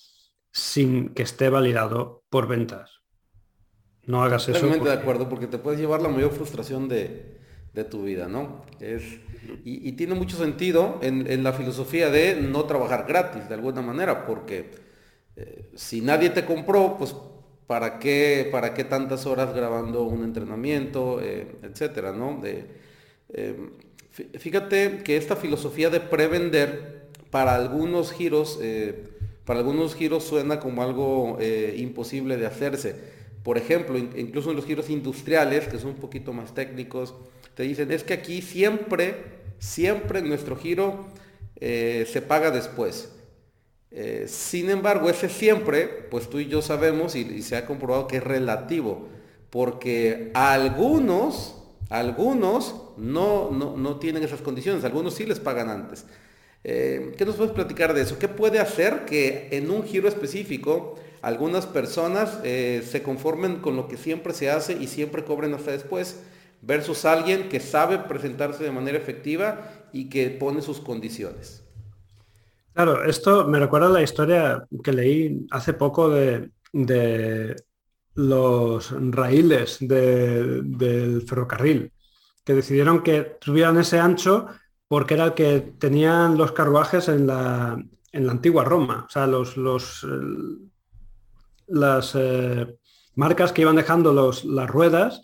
[0.54, 3.01] sin que esté validado por ventas.
[4.06, 4.54] No hagas eso.
[4.62, 7.40] Totalmente de acuerdo, porque te puedes llevar la mayor frustración de,
[7.73, 8.65] de tu vida, ¿no?
[8.79, 9.03] Es,
[9.63, 14.71] y, tiene mucho sentido en, la filosofía de no trabajar gratis, de alguna manera, porque
[15.36, 17.15] eh, si nadie te compró, pues
[17.71, 22.41] ¿para qué, para qué tantas horas grabando un entrenamiento, eh, etcétera, ¿no?
[23.29, 23.71] Em,
[24.12, 29.05] fíjate que esta filosofía de prevender para algunos giros, eh,
[29.45, 32.93] para algunos giros suena como algo eh, imposible de hacerse.
[33.41, 37.15] Por ejemplo, incluso en los giros industriales, que son un poquito más técnicos,
[37.62, 39.15] te dicen, es que aquí siempre,
[39.60, 41.06] siempre nuestro giro
[41.60, 43.12] se paga después.
[44.26, 48.24] sin embargo, ese siempre, pues tú y yo sabemos y, se ha comprobado que es
[48.24, 49.08] relativo,
[49.52, 51.56] porque algunos
[51.91, 56.06] algunos no, no, tienen esas condiciones, algunos sí les pagan antes.
[56.63, 58.17] Eh, ¿Qué nos puedes platicar de eso?
[58.17, 63.88] ¿Qué puede hacer que en un giro específico algunas personas eh, se conformen con lo
[63.88, 66.21] que siempre se hace y siempre cobren hasta después,
[66.62, 71.63] versus alguien que sabe presentarse de manera efectiva y que pone sus condiciones?
[72.74, 76.52] Claro, esto me recuerda a la historia que leí hace poco de
[78.15, 81.91] los raíles del ferrocarril,
[82.43, 84.47] que decidieron que tuvieran ese ancho
[84.88, 89.06] porque era el que tenían los carruajes en la, en la antigua Roma.
[89.08, 90.06] O sea, los, los,
[91.67, 92.78] las eh,
[93.15, 95.21] marcas que iban dejando los, las ruedas,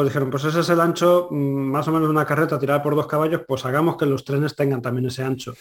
[0.00, 2.96] pues dijeron, pues ese es el ancho, mm, más o menos una carreta tirada por
[2.96, 5.52] dos caballos, pues hagamos que los trenes tengan también ese ancho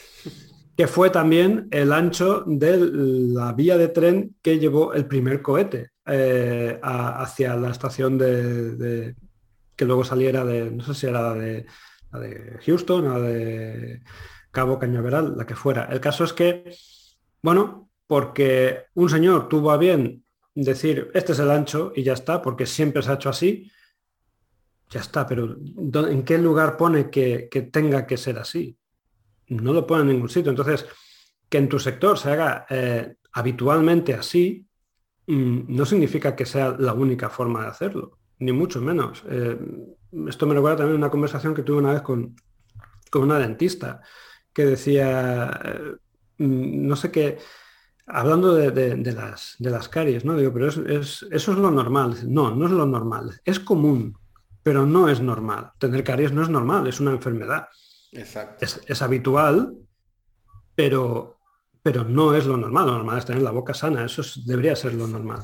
[0.77, 5.89] que fue también el ancho de la vía de tren que llevó el primer cohete
[6.05, 9.13] eh, hacia la estación de,
[9.75, 11.65] que luego saliera de, no sé si era de,
[12.13, 14.01] de Houston o de
[14.51, 15.83] Cabo Cañaveral, la que fuera.
[15.91, 16.73] El caso es que,
[17.41, 20.23] bueno, porque un señor tuvo a bien
[20.55, 23.69] decir, este es el ancho y ya está, porque siempre se ha hecho así,
[24.89, 28.79] ya está, pero ¿en qué lugar pone que tenga que ser así?
[29.49, 30.51] no lo pone en ningún sitio.
[30.51, 30.85] Entonces,
[31.49, 34.65] que en tu sector se haga eh, habitualmente así,
[35.27, 39.23] mm, no significa que sea la única forma de hacerlo, ni mucho menos.
[39.29, 39.57] Eh,
[40.27, 42.35] esto me recuerda también una conversación que tuve una vez con,
[43.11, 44.01] con una dentista
[44.53, 45.95] que decía, eh,
[46.37, 47.37] mm, no sé qué,
[48.05, 50.35] hablando de, las, de las caries, ¿no?
[50.35, 50.77] Digo, pero es,
[51.31, 52.17] eso es lo normal.
[52.27, 53.39] No, no es lo normal.
[53.45, 54.17] Es común,
[54.63, 55.71] pero no es normal.
[55.79, 57.67] Tener caries no es normal, es una enfermedad.
[58.11, 59.75] Es, habitual,
[60.75, 61.39] pero,
[61.81, 62.87] pero no es lo normal.
[62.87, 65.43] Lo normal es tener la boca sana, eso debería ser lo normal.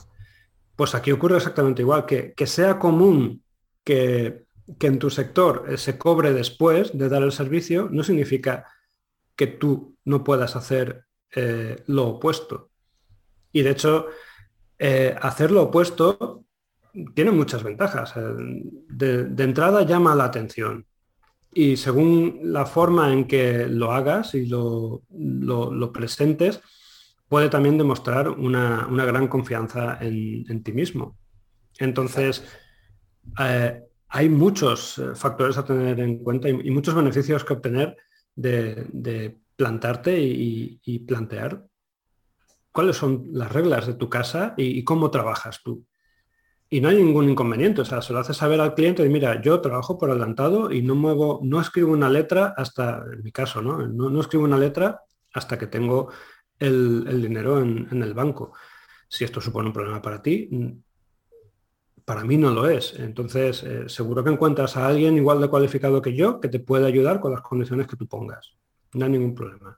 [0.75, 3.43] Pues aquí ocurre exactamente igual, que, que sea común
[3.85, 4.45] que,
[4.79, 8.65] en tu sector eh, se cobre después de dar el servicio, no significa
[9.35, 12.71] que tú no puedas hacer eh, lo opuesto.
[13.51, 14.07] Y de hecho,
[14.79, 16.44] eh, hacer lo opuesto
[17.13, 18.13] tiene muchas ventajas.
[18.15, 20.85] de, entrada llama la atención
[21.53, 25.01] y según la forma en que lo hagas y lo,
[25.93, 26.61] presentes,
[27.27, 31.17] puede también demostrar una, gran confianza en, ti mismo.
[31.79, 32.43] Entonces,
[33.39, 37.95] eh, hay muchos eh, factores a tener en cuenta y, muchos beneficios que obtener
[38.35, 41.65] de, plantarte y, plantear
[42.71, 45.85] cuáles son las reglas de tu casa y cómo trabajas tú
[46.69, 47.81] y no hay ningún inconveniente.
[47.81, 50.81] O sea, se lo hace saber al cliente y mira, yo trabajo por adelantado y
[50.81, 53.85] no muevo, no escribo una letra hasta, en mi caso, ¿no?
[53.87, 55.01] No, escribo una letra
[55.33, 56.09] hasta que tengo
[56.59, 58.53] el, dinero en, el banco.
[59.07, 60.49] Si esto supone un problema para ti,
[62.03, 62.97] para mí no lo es.
[62.99, 66.87] Entonces, eh, seguro que encuentras a alguien igual de cualificado que yo que te puede
[66.87, 68.55] ayudar con las condiciones que tú pongas.
[68.93, 69.77] No hay ningún problema.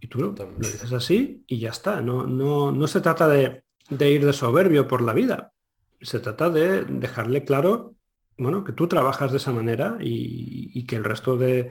[0.00, 2.00] Y tú lo, dices así y ya está.
[2.00, 5.52] No, no, no se trata de, de ir de soberbio por la vida,
[6.00, 7.94] se trata de dejarle claro
[8.40, 11.70] bueno, que tú trabajas de esa manera y, que el resto de,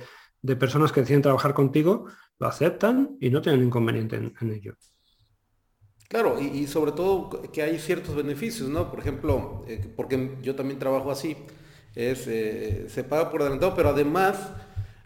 [0.60, 2.06] personas que deciden trabajar contigo
[2.38, 4.76] lo aceptan y no tienen inconveniente en, ello.
[6.08, 8.90] Claro, y, sobre todo que hay ciertos beneficios, ¿no?
[8.90, 11.36] Por ejemplo, eh, porque yo también trabajo así,
[11.96, 14.52] es, eh, se paga por adelantado, pero además,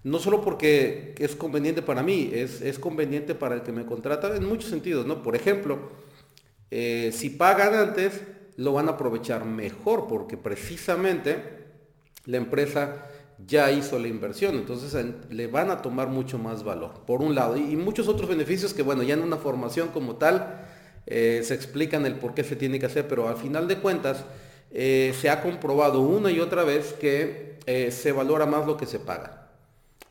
[0.03, 4.45] no solo porque es conveniente para mí, es, conveniente para el que me contrata en
[4.45, 5.23] muchos sentidos, ¿no?
[5.23, 5.79] Por ejemplo,
[6.69, 8.21] eh, si pagan antes,
[8.57, 11.63] lo van a aprovechar mejor porque precisamente
[12.25, 13.07] la empresa
[13.45, 14.95] ya hizo la inversión, entonces
[15.29, 18.83] le van a tomar mucho más valor, por un lado, y, muchos otros beneficios que,
[18.83, 20.65] bueno, ya en una formación como tal
[21.05, 24.23] eh, se explican el por qué se tiene que hacer, pero al final de cuentas
[24.71, 28.85] eh, se ha comprobado una y otra vez que eh, se valora más lo que
[28.85, 29.49] se paga.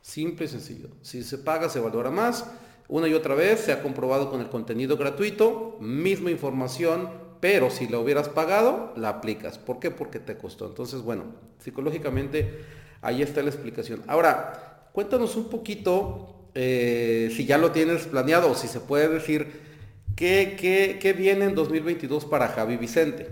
[0.02, 0.88] Simple y sencillo.
[1.00, 2.46] Si se paga, se valora más.
[2.88, 7.08] Una y otra vez se ha comprobado con el contenido gratuito, misma información,
[7.42, 9.58] pero si la hubieras pagado, la aplicas.
[9.58, 9.90] ¿Por qué?
[9.90, 10.68] Porque te costó.
[10.68, 11.24] Entonces, bueno,
[11.58, 12.64] psicológicamente
[13.00, 14.00] ahí está la explicación.
[14.06, 19.72] Ahora, cuéntanos un poquito, eh, si ya lo tienes planeado o si se puede decir,
[20.16, 23.26] ¿Qué, viene en 2022 para Javi Vicente?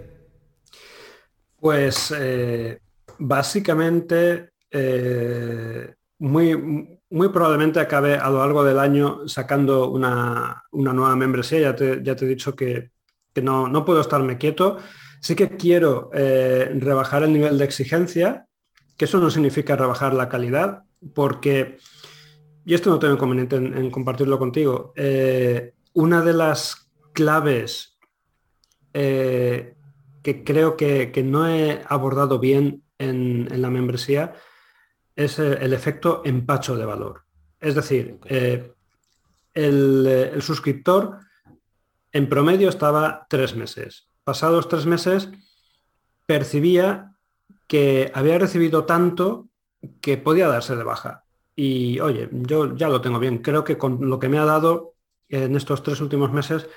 [1.59, 2.81] Pues eh,
[3.19, 11.61] básicamente eh, muy, muy probablemente acabe a lo largo del año sacando una, nueva membresía.
[11.61, 12.91] Ya te, ya te he dicho que,
[13.37, 14.79] no, no, puedo estarme quieto.
[15.21, 18.47] Sí que quiero eh, rebajar el nivel de exigencia,
[18.97, 21.79] que eso no significa rebajar la calidad, porque,
[22.65, 27.99] y esto no tengo inconveniente en, compartirlo contigo, eh, una de las claves
[28.95, 29.75] eh,
[30.23, 34.35] que creo que, no he abordado bien en, en la membresía
[35.17, 37.25] es eh, el efecto empacho de valor.
[37.61, 38.73] Es decir, eh,
[39.55, 41.19] eh, el, suscriptor
[42.13, 44.09] en promedio estaba tres meses.
[44.25, 45.31] Pasados tres meses
[46.27, 47.17] percibía
[47.67, 49.49] que había recibido tanto
[50.01, 51.25] que podía darse de baja.
[51.57, 53.39] Y oye, yo ya lo tengo bien.
[53.39, 54.95] Creo que con lo que me ha dado
[55.29, 56.69] en estos tres últimos meses,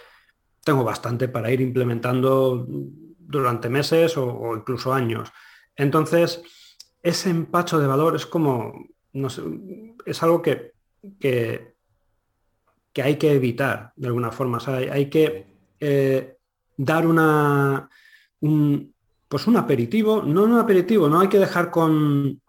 [0.63, 5.31] tengo bastante para ir implementando durante meses o incluso años.
[5.75, 6.43] Entonces,
[7.01, 9.43] ese empacho de valor es como, no sé,
[10.05, 10.73] es algo que,
[11.19, 11.72] que,
[13.02, 14.60] hay que evitar de alguna forma.
[14.68, 15.48] hay, que
[15.80, 16.38] eh,
[16.78, 17.89] dar una,
[18.41, 18.94] un,
[19.28, 22.41] pues un aperitivo, no un aperitivo, no hay que dejar con,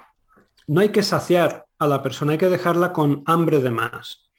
[0.67, 4.31] no hay que saciar a la persona, hay que dejarla con hambre de más,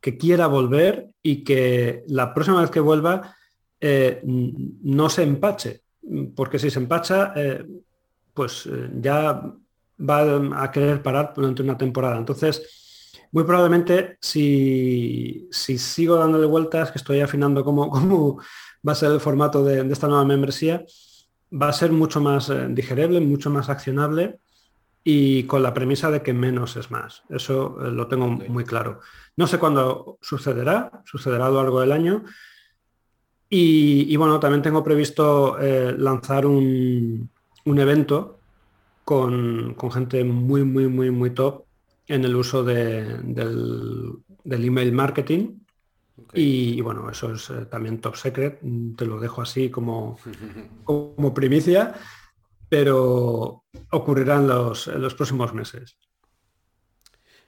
[0.00, 3.34] que quiera volver y que la próxima vez que vuelva
[3.80, 5.82] eh, no se empache,
[6.36, 7.66] porque si se empacha, eh,
[8.34, 8.68] pues
[9.00, 9.42] ya
[10.00, 12.16] va a querer parar durante una temporada.
[12.16, 12.87] Entonces,
[13.32, 18.40] muy probablemente si, si sigo dándole vueltas, que estoy afinando cómo, cómo
[18.86, 20.84] va a ser el formato de, esta nueva membresía,
[21.50, 24.38] va a ser mucho más eh, digerible, mucho más accionable
[25.04, 27.22] y con la premisa de que menos es más.
[27.30, 29.00] Eso eh, lo tengo muy claro.
[29.36, 32.24] No sé cuándo sucederá, sucederá a lo largo del año.
[33.50, 35.56] Y, bueno, también tengo previsto
[35.96, 37.30] lanzar un,
[37.64, 38.38] un evento
[39.04, 41.64] con, gente muy, muy, muy, muy top
[42.08, 45.60] en el uso del, email marketing.
[46.34, 48.60] Y, bueno, eso es eh, también top secret,
[48.96, 50.18] te lo dejo así como,
[50.84, 51.94] como primicia,
[52.68, 55.96] pero ocurrirá en los, los próximos meses.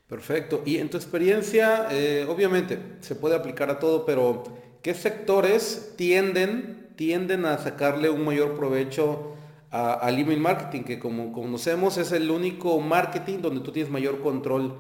[0.07, 0.63] Perfecto.
[0.67, 4.43] Y en tu experiencia, eh, obviamente, se puede aplicar a todo, pero
[4.83, 9.37] ¿qué sectores tienden, tienden a sacarle un mayor provecho
[9.71, 14.77] al email marketing, que como conocemos es el único marketing donde tú tienes mayor control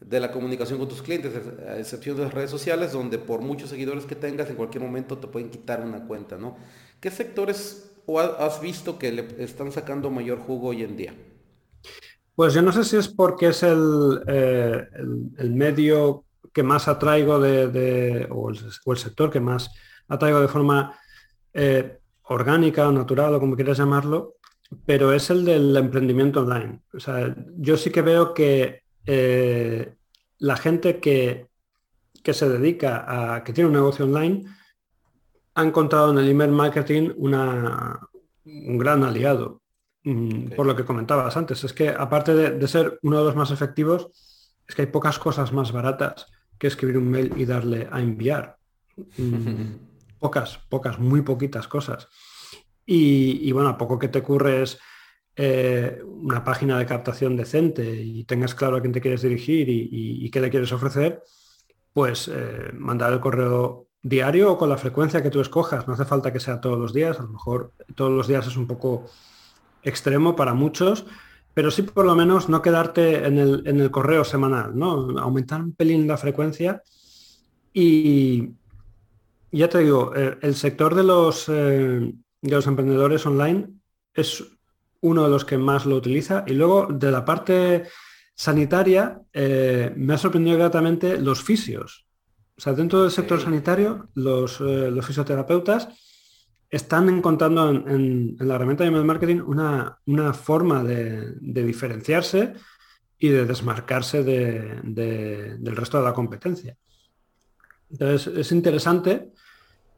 [0.00, 1.32] de la comunicación con tus clientes,
[1.68, 5.18] a excepción de las redes sociales, donde por muchos seguidores que tengas, en cualquier momento
[5.18, 6.56] te pueden quitar una cuenta, ¿no?
[7.00, 7.90] ¿Qué sectores
[8.38, 11.14] has visto que le están sacando mayor jugo hoy en día?
[12.34, 14.86] Pues yo no sé si es porque es el, eh,
[15.38, 19.70] el, medio que más atraigo de, o, el, sector que más
[20.08, 20.98] atraigo de forma
[21.52, 21.98] eh,
[22.32, 24.36] orgánica o natural o como quieras llamarlo,
[24.86, 26.80] pero es el del emprendimiento online.
[26.92, 29.94] O sea, yo sí que veo que eh,
[30.38, 31.48] la gente que,
[32.22, 33.04] que, se dedica
[33.34, 34.44] a, que tiene un negocio online,
[35.54, 38.00] ha encontrado en el email marketing una,
[38.44, 39.60] un gran aliado.
[40.04, 43.50] Mm, por lo que comentabas antes, es que aparte de, ser uno de los más
[43.50, 44.10] efectivos,
[44.66, 46.26] es que hay pocas cosas más baratas
[46.58, 48.56] que escribir un mail y darle a enviar.
[50.22, 52.06] Pocas, pocas, muy poquitas cosas.
[52.86, 54.78] Y, bueno, a poco que te curres
[55.34, 60.30] eh, una página de captación decente y tengas claro a quién te quieres dirigir y,
[60.30, 61.24] qué le quieres ofrecer,
[61.92, 65.88] pues eh, mandar el correo diario o con la frecuencia que tú escojas.
[65.88, 68.56] No hace falta que sea todos los días, a lo mejor todos los días es
[68.56, 69.06] un poco
[69.82, 71.04] extremo para muchos,
[71.52, 75.18] pero sí por lo menos no quedarte en el, en el correo semanal, ¿no?
[75.18, 76.80] Aumentar un pelín la frecuencia
[77.72, 78.50] y,
[79.58, 83.68] ya te digo, eh, el sector de los, eh, de los emprendedores online
[84.14, 84.42] es
[85.02, 86.44] uno de los que más lo utiliza.
[86.46, 87.84] Y luego de la parte
[88.34, 92.06] sanitaria, eh, me ha sorprendido gratamente los fisios.
[92.56, 94.62] O sea, dentro del sector sanitario, los,
[95.04, 95.88] fisioterapeutas
[96.70, 102.54] están encontrando en, la herramienta de email marketing una, una forma de, diferenciarse
[103.18, 106.76] y de desmarcarse del resto de la competencia.
[107.90, 109.32] Entonces, es interesante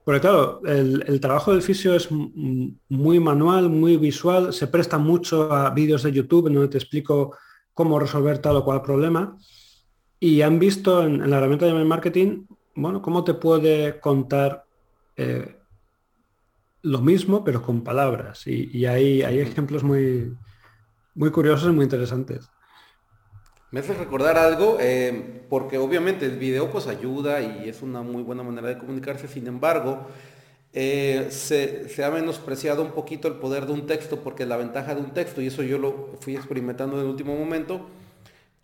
[0.05, 5.71] porque claro, el, trabajo del fisio es muy manual, muy visual, se presta mucho a
[5.71, 7.37] vídeos de YouTube en donde te explico
[7.73, 9.39] cómo resolver tal o cual problema.
[10.21, 12.45] Y han visto en, la herramienta de marketing,
[12.75, 14.67] bueno, cómo te puede contar
[15.17, 15.57] eh,
[16.83, 18.47] lo mismo, pero con palabras.
[18.47, 20.37] Y, hay, hay ejemplos muy,
[21.15, 22.51] muy curiosos y muy interesantes.
[23.75, 28.23] Me hace recordar algo, eh, porque obviamente el video pues ayuda y es una muy
[28.23, 30.07] buena manera de comunicarse, sin embargo,
[30.73, 35.01] eh, se, ha menospreciado un poquito el poder de un texto, porque la ventaja de
[35.01, 37.89] un texto, y eso yo lo fui experimentando en el último momento,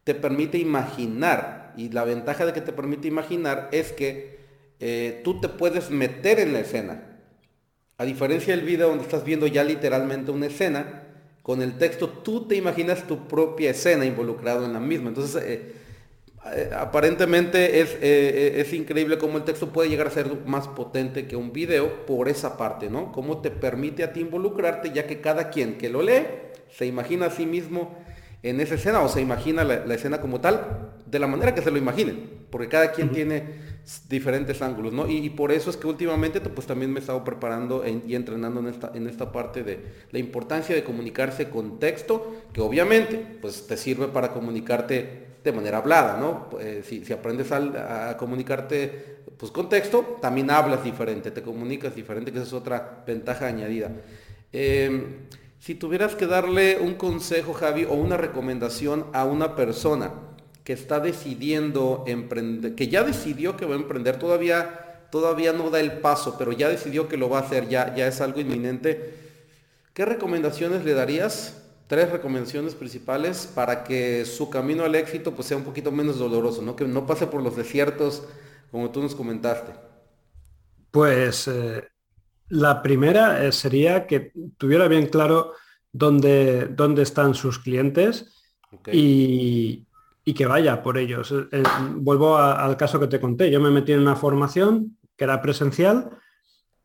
[0.04, 4.38] te permite imaginar, y la ventaja de que te permite imaginar es que
[4.78, 7.02] eh, tú te puedes meter en la escena.
[7.98, 11.02] A diferencia del video donde estás viendo ya literalmente una escena,
[11.51, 15.09] con el texto tú te imaginas tu propia escena involucrado en la misma.
[15.09, 15.72] Entonces, eh,
[16.55, 21.34] eh, aparentemente es, es, increíble cómo el texto puede llegar a ser más potente que
[21.34, 23.11] un video por esa parte, ¿no?
[23.11, 26.24] Cómo te permite a ti involucrarte, ya que cada quien que lo lee
[26.70, 27.98] se imagina a sí mismo
[28.43, 31.70] en esa escena o se imagina la, escena como tal de la manera que se
[31.70, 33.70] lo imaginen, porque cada quien tiene
[34.09, 35.09] diferentes ángulos, ¿no?
[35.09, 38.68] Y, por eso es que últimamente pues también me he estado preparando y entrenando en
[38.68, 39.80] esta, en esta parte de
[40.12, 45.78] la importancia de comunicarse con texto, que obviamente pues te sirve para comunicarte de manera
[45.78, 46.51] hablada, ¿no?
[46.61, 52.38] Eh, si, aprendes a, comunicarte pues con texto, también hablas diferente, te comunicas diferente, que
[52.38, 53.91] esa es otra ventaja añadida.
[54.53, 55.26] Em,
[55.61, 60.14] si tuvieras que darle un consejo, Javi, o una recomendación a una persona
[60.64, 65.80] que está decidiendo emprender, que ya decidió que va a emprender, todavía, todavía no da
[65.80, 69.14] el paso, pero ya decidió que lo va a hacer, ya, ya es algo inminente,
[69.92, 71.62] ¿qué recomendaciones le darías?
[71.88, 76.62] Tres recomendaciones principales para que su camino al éxito pues, sea un poquito menos doloroso,
[76.62, 76.74] ¿no?
[76.74, 78.22] que no pase por los desiertos
[78.70, 79.72] como tú nos comentaste.
[80.90, 81.89] Pues eh,
[82.51, 85.55] la primera eh, sería que tuviera bien claro
[85.92, 88.34] dónde, dónde están sus clientes
[88.92, 89.86] y,
[90.36, 91.32] que vaya por ellos.
[91.32, 91.62] Eh, eh,
[91.96, 93.51] vuelvo al caso que te conté.
[93.51, 96.11] Yo me metí en una formación que era presencial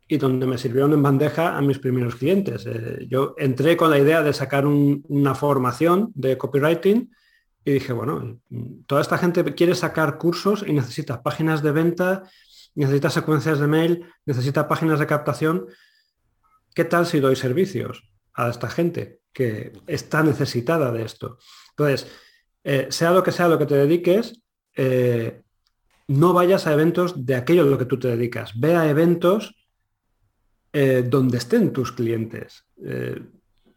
[0.07, 2.67] y donde me sirvieron en bandeja a mis primeros clientes.
[3.07, 7.11] yo entré con la idea de sacar una formación de copywriting
[7.63, 8.39] y dije, bueno,
[8.85, 12.23] toda esta gente quiere sacar cursos y necesita páginas de venta
[12.75, 15.67] necesita secuencias de mail, necesita páginas de captación.
[16.73, 21.37] ¿Qué tal si doy servicios a esta gente que está necesitada de esto?
[21.71, 22.07] Entonces,
[22.63, 24.41] eh, sea lo que sea lo que te dediques,
[24.75, 25.41] eh,
[26.07, 28.59] no vayas a eventos de aquello a lo que tú te dedicas.
[28.59, 29.55] Ve a eventos
[30.73, 32.65] eh, donde estén tus clientes.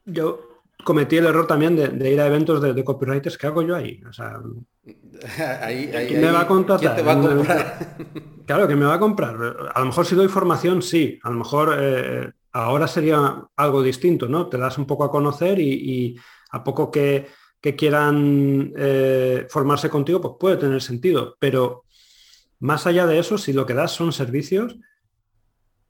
[0.05, 0.48] yo
[0.85, 3.37] cometí el error también de, ir a eventos de, copywriters.
[3.37, 4.01] ¿Qué hago yo ahí?
[4.09, 4.41] O sea,
[5.67, 6.97] ¿Quién me va a contratar?
[6.97, 7.97] te va a comprar?
[8.47, 9.37] Claro, que me va a comprar.
[9.75, 11.19] A lo mejor si doy formación, sí.
[11.23, 14.49] A lo mejor eh, ahora sería algo distinto, ¿no?
[14.49, 16.19] Te das un poco a conocer y,
[16.51, 17.27] a poco que,
[17.77, 21.37] quieran eh, formarse contigo, pues puede tener sentido.
[21.39, 21.85] Pero
[22.61, 24.79] más allá de eso, si lo que das son servicios,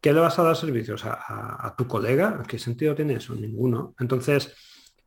[0.01, 1.05] ¿qué le vas a dar servicios?
[1.05, 2.43] ¿A, tu colega?
[2.49, 3.37] ¿Qué sentido tiene eso?
[3.37, 3.95] Ninguno.
[4.01, 4.53] Entonces,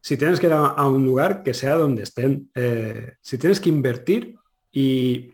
[0.01, 3.69] si tienes que ir a, un lugar que sea donde estén, eh, si tienes que
[3.69, 4.35] invertir
[4.71, 5.31] y,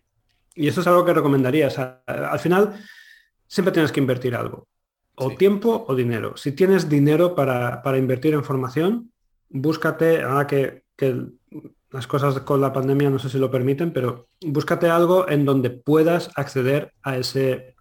[0.56, 1.68] eso es algo que recomendaría.
[2.08, 2.84] al final,
[3.48, 4.68] siempre tienes que invertir algo,
[5.14, 6.36] o tiempo o dinero.
[6.36, 9.12] Si tienes dinero para, invertir en formación,
[9.50, 10.84] búscate, ahora que,
[11.92, 15.70] las cosas con la pandemia no sé si lo permiten, pero búscate algo en donde
[15.70, 17.76] puedas acceder a ese,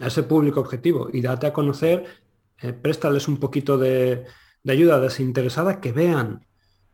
[0.00, 2.04] a ese público objetivo y date a conocer,
[2.62, 4.24] eh, préstales un poquito de,
[4.62, 6.46] de ayuda desinteresada, que vean,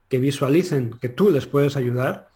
[0.09, 2.29] que visualicen que tú les puedes ayudar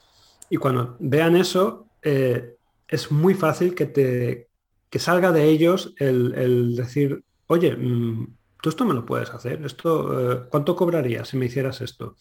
[0.50, 2.56] y cuando vean eso, eh,
[2.86, 4.48] es muy fácil que te
[4.90, 10.32] que salga de ellos el, decir, oye, mm, tú esto me lo puedes hacer, esto,
[10.32, 12.16] eh, ¿cuánto cobraría si me hicieras esto?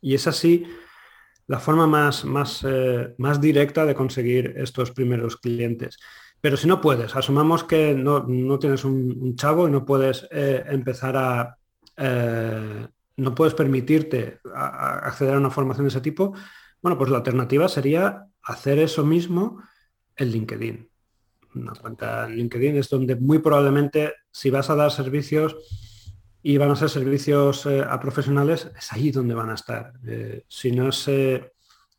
[0.00, 0.64] Y es así
[1.46, 5.98] la forma más, más, eh, más directa de conseguir estos primeros clientes.
[6.40, 8.24] Pero si no puedes, asumamos que no,
[8.58, 11.58] tienes un, chavo y no puedes empezar a,
[11.96, 12.86] eh,
[13.16, 16.34] no puedes permitirte acceder a una formación de ese tipo,
[16.82, 19.62] bueno, pues la alternativa sería hacer eso mismo
[20.14, 20.90] en LinkedIn.
[21.54, 25.56] Una cuenta en LinkedIn es donde muy probablemente si vas a dar servicios
[26.42, 29.94] y van a ser servicios eh, a profesionales, es ahí donde van a estar.
[30.06, 31.08] Eh, si no es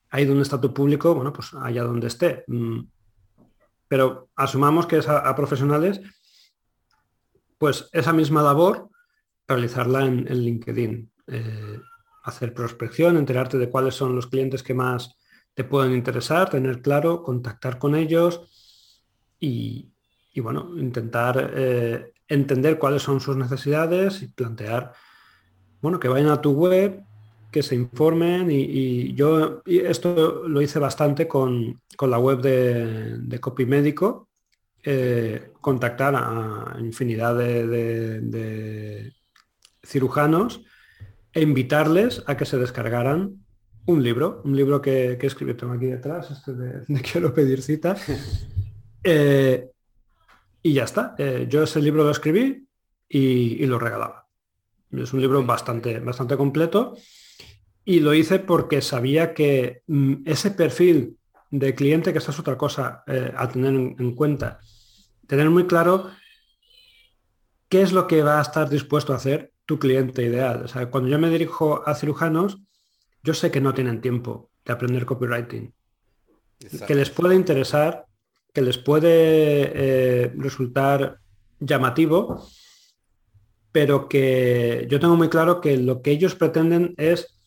[0.10, 2.44] ahí donde está tu público, bueno, pues allá donde esté.
[2.48, 2.82] Mm.
[3.88, 6.02] Pero asumamos que es a profesionales,
[7.58, 8.90] pues esa misma labor
[9.48, 11.10] realizarla en, LinkedIn.
[11.28, 11.80] Eh,
[12.28, 15.18] hacer prospección, enterarte de cuáles son los clientes que más
[15.54, 18.42] te pueden interesar, tener claro, contactar con ellos
[19.40, 19.92] y,
[20.36, 24.92] bueno, intentar eh, entender cuáles son sus necesidades y plantear,
[25.82, 27.02] bueno, que vayan a tu web,
[27.50, 33.66] que se informen y, yo esto lo hice bastante con, la web de, de Copy
[33.66, 34.28] Médico,
[34.84, 39.14] eh, contactar a infinidad de
[39.88, 40.62] cirujanos
[41.34, 43.46] e invitarles a que se descargaran
[43.86, 47.96] un libro, un libro que, que escribí, tengo aquí detrás, este de, quiero pedir cita.
[49.10, 49.70] Eh,
[50.62, 51.16] y ya está.
[51.18, 52.68] Eh, yo ese libro lo escribí
[53.08, 54.28] y, lo regalaba.
[54.92, 56.98] Es un libro bastante, bastante completo
[57.86, 61.18] y lo hice porque sabía que mm, ese perfil
[61.52, 64.60] de cliente, que esa es otra cosa eh, a tener en, cuenta,
[65.26, 66.10] tener muy claro
[67.70, 70.64] qué es lo que va a estar dispuesto a hacer tu cliente ideal.
[70.64, 72.58] O sea, cuando yo me dirijo a cirujanos,
[73.22, 75.74] yo sé que no tienen tiempo de aprender copywriting,
[76.88, 78.06] que les puede interesar,
[78.54, 81.20] que les puede eh, resultar
[81.60, 82.48] llamativo,
[83.74, 87.38] pero que yo tengo muy claro que lo que ellos pretenden es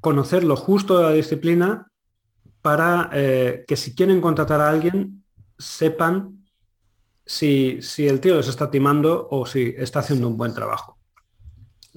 [0.00, 1.90] conocer lo justo de la disciplina
[2.62, 5.24] para eh, que si quieren contratar a alguien,
[5.58, 6.46] sepan
[7.26, 10.99] si, si el tío les está timando o si está haciendo un buen trabajo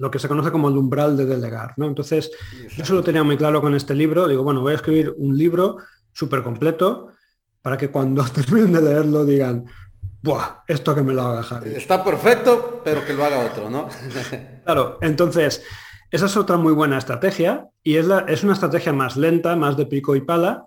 [0.04, 1.72] lo que se conoce como el umbral de delegar.
[1.78, 1.86] ¿no?
[1.86, 2.30] Entonces,
[2.76, 4.28] yo eso lo tenía muy claro con este libro.
[4.28, 5.78] Digo, bueno, voy a escribir un libro
[6.12, 7.08] súper completo
[7.62, 9.64] para que cuando terminen de leerlo digan,
[10.22, 10.62] ¡buah!
[10.68, 11.70] Esto que me lo haga Javi.
[11.70, 13.88] Está perfecto, pero que lo haga otro, ¿no?
[14.64, 15.62] claro, entonces,
[16.10, 19.78] esa es otra muy buena estrategia y es, la, es una estrategia más lenta, más
[19.78, 20.66] de pico y pala,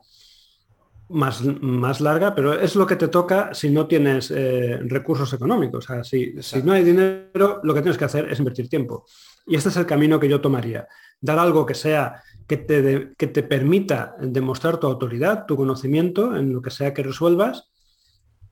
[1.09, 5.85] más, más larga, pero es lo que te toca si no tienes eh, recursos económicos.
[5.85, 9.05] O sea, si, no hay dinero, lo que tienes que hacer es invertir tiempo.
[9.45, 10.87] Y este es el camino que yo tomaría.
[11.21, 16.53] Dar algo que sea, que te, que te permita demostrar tu autoridad, tu conocimiento en
[16.53, 17.71] lo que sea que resuelvas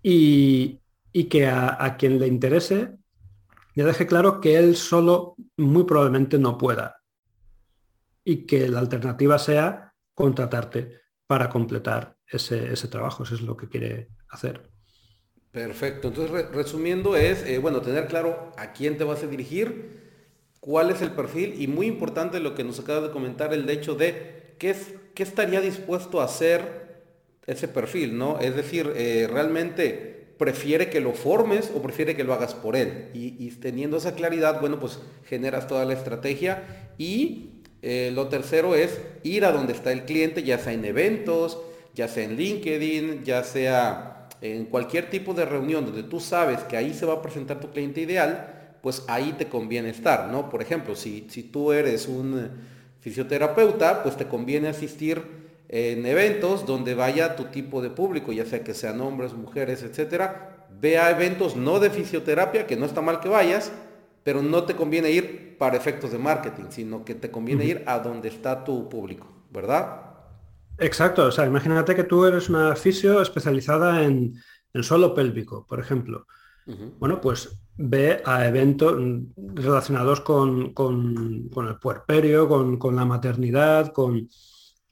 [0.02, 0.82] y,
[1.30, 2.96] que a, a quien le interese
[3.76, 7.02] le deje claro que él solo muy probablemente no pueda
[8.24, 13.24] y que la alternativa sea contratarte para completar ese, trabajo.
[13.24, 14.70] Eso es lo que quiere hacer.
[15.52, 16.10] Perfecto.
[16.10, 20.04] Entonces, resumiendo, es, eh, bueno, tener claro a quién te vas a dirigir,
[20.60, 23.96] cuál es el perfil y muy importante lo que nos acaba de comentar, el hecho
[23.96, 26.86] de qué, es, qué estaría dispuesto a hacer
[27.46, 28.40] ese perfil, ¿no?
[28.40, 33.10] Es decir, eh, realmente prefiere que lo formes o prefiere que lo hagas por él.
[33.14, 37.56] Y, y teniendo esa claridad, bueno, pues generas toda la estrategia y
[37.88, 41.60] eh, lo tercero es ir a donde está el cliente, ya sea en eventos,
[41.96, 46.78] ya sea en LinkedIn, ya sea en cualquier tipo de reunión donde tú sabes que
[46.78, 50.50] ahí se va a presentar tu cliente ideal, pues ahí te conviene estar, ¿no?
[50.50, 52.50] Por ejemplo, si, si tú eres un
[53.00, 55.24] fisioterapeuta, pues te conviene asistir
[55.70, 60.68] en eventos donde vaya tu tipo de público, ya sea que sean hombres, mujeres, etcétera.
[60.80, 63.72] Ve a eventos no de fisioterapia, que no está mal que vayas,
[64.24, 68.00] pero no te conviene ir para efectos de marketing, sino que te conviene ir a
[68.00, 70.05] donde está tu público, ¿verdad?
[70.78, 74.34] Exacto, o sea, imagínate que tú eres una fisio especializada en,
[74.74, 76.28] en solo pélvico, por ejemplo.
[76.98, 78.98] Bueno, pues ve a eventos
[79.38, 84.28] relacionados con, con, con el puerperio, con, con, la maternidad, con,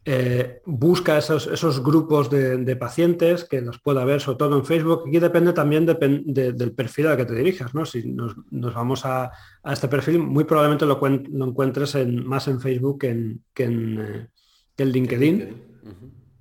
[0.06, 5.04] eh, busca esos, esos grupos de, pacientes que los pueda ver, sobre todo en Facebook.
[5.08, 7.74] Aquí depende también del perfil al que te dirijas.
[7.74, 7.86] ¿no?
[7.86, 9.32] Si nos, vamos a,
[9.64, 14.30] este perfil, muy probablemente lo, encuentres en, más en Facebook que en, que en,
[14.78, 15.73] eh, LinkedIn.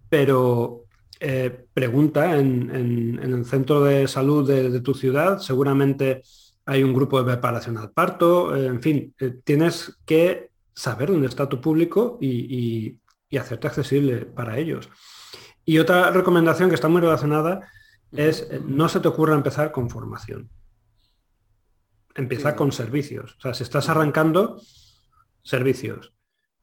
[0.08, 0.84] Pero
[1.20, 6.22] eh, pregunta en, el centro de salud de, tu ciudad, seguramente
[6.66, 9.14] hay un grupo de preparación al parto, en fin,
[9.44, 12.96] tienes que saber dónde está tu público y,
[13.28, 14.90] y hacerte accesible para ellos.
[15.64, 17.66] Y otra recomendación que está muy relacionada
[18.12, 20.50] es eh, no se te ocurra empezar con formación.
[22.14, 23.36] Empieza con servicios.
[23.38, 24.60] O sea, si estás arrancando,
[25.42, 26.12] servicios.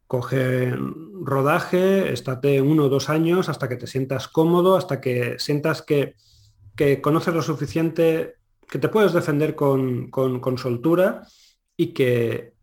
[0.09, 0.73] Coge
[1.21, 6.15] rodaje, estate uno o dos años hasta que te sientas cómodo, hasta que sientas que,
[6.75, 8.37] que conoces lo suficiente,
[8.67, 11.27] que te puedes defender con, con, con soltura
[11.77, 12.55] y que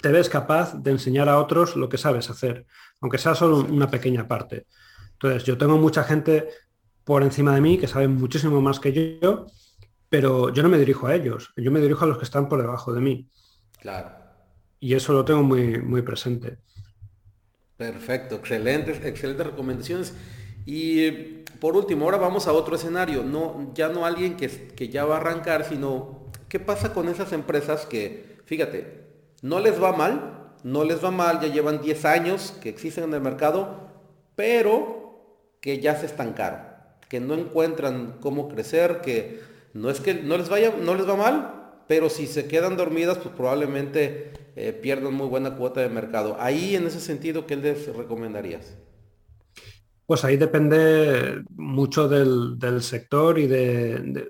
[0.00, 2.64] te ves capaz de enseñar a otros lo que sabes hacer
[3.02, 4.66] aunque sea solo una pequeña parte.
[5.12, 6.48] Entonces, yo tengo mucha gente
[7.04, 9.46] por encima de mí que saben muchísimo más que yo,
[10.08, 12.60] pero yo no me dirijo a ellos, yo me dirijo a los que están por
[12.60, 13.28] debajo de mí.
[13.80, 14.21] Claro.
[14.82, 16.58] Y eso lo tengo muy, muy presente.
[17.76, 20.12] Perfecto, excelentes, excelentes recomendaciones.
[20.66, 21.08] Y
[21.60, 25.14] por último, ahora vamos a otro escenario, no, ya no alguien que, que ya va
[25.14, 29.04] a arrancar, sino qué pasa con esas empresas que, fíjate,
[29.40, 33.14] no les va mal, no les va mal, ya llevan 10 años que existen en
[33.14, 33.88] el mercado,
[34.34, 36.60] pero que ya se estancaron,
[37.08, 39.42] que no encuentran cómo crecer, que
[39.74, 43.18] no es que no les vaya, no les va mal, pero si se quedan dormidas,
[43.18, 46.36] pues probablemente eh, pierdan muy buena cuota de mercado.
[46.38, 48.78] Ahí en ese sentido, ¿qué les recomendarías?
[50.06, 54.28] Pues ahí depende mucho del, sector y de,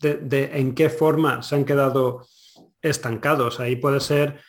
[0.00, 2.26] de, en qué forma se han quedado
[2.82, 3.60] estancados.
[3.60, 4.40] Ahí puede ser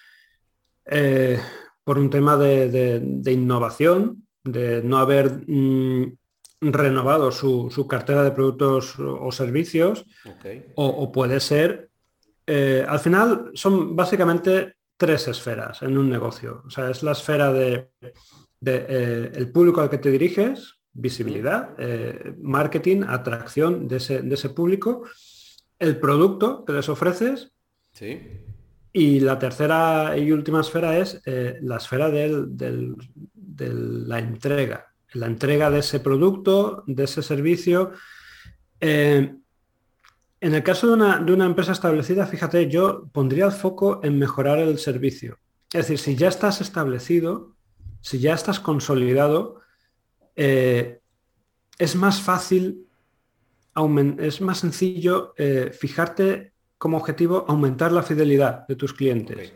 [0.86, 1.40] eh,
[1.84, 6.18] por un tema de, innovación, de no haber mm,
[6.62, 10.06] renovado su, cartera de productos o, servicios,
[10.76, 11.90] o, puede ser,
[12.48, 16.64] eh, al final son básicamente tres esferas en un negocio.
[16.66, 17.90] O sea, es la esfera de,
[18.66, 24.50] eh, el público al que te diriges, visibilidad, eh, marketing, atracción de ese, de ese,
[24.50, 25.04] público,
[25.80, 27.52] el producto que les ofreces.
[28.94, 32.96] Y la tercera y última esfera es la esfera de
[33.58, 37.92] la entrega la entrega de ese producto, de ese servicio.
[38.80, 39.34] Eh,
[40.46, 40.94] en el caso de
[41.34, 45.40] una, empresa establecida, fíjate, yo pondría el foco en mejorar el servicio.
[45.74, 47.56] Es decir, si ya estás establecido,
[48.02, 49.62] si ya estás consolidado,
[50.36, 51.00] eh,
[51.80, 52.86] es más fácil,
[54.20, 59.52] es más sencillo eh, fijarte como objetivo aumentar la fidelidad de tus clientes.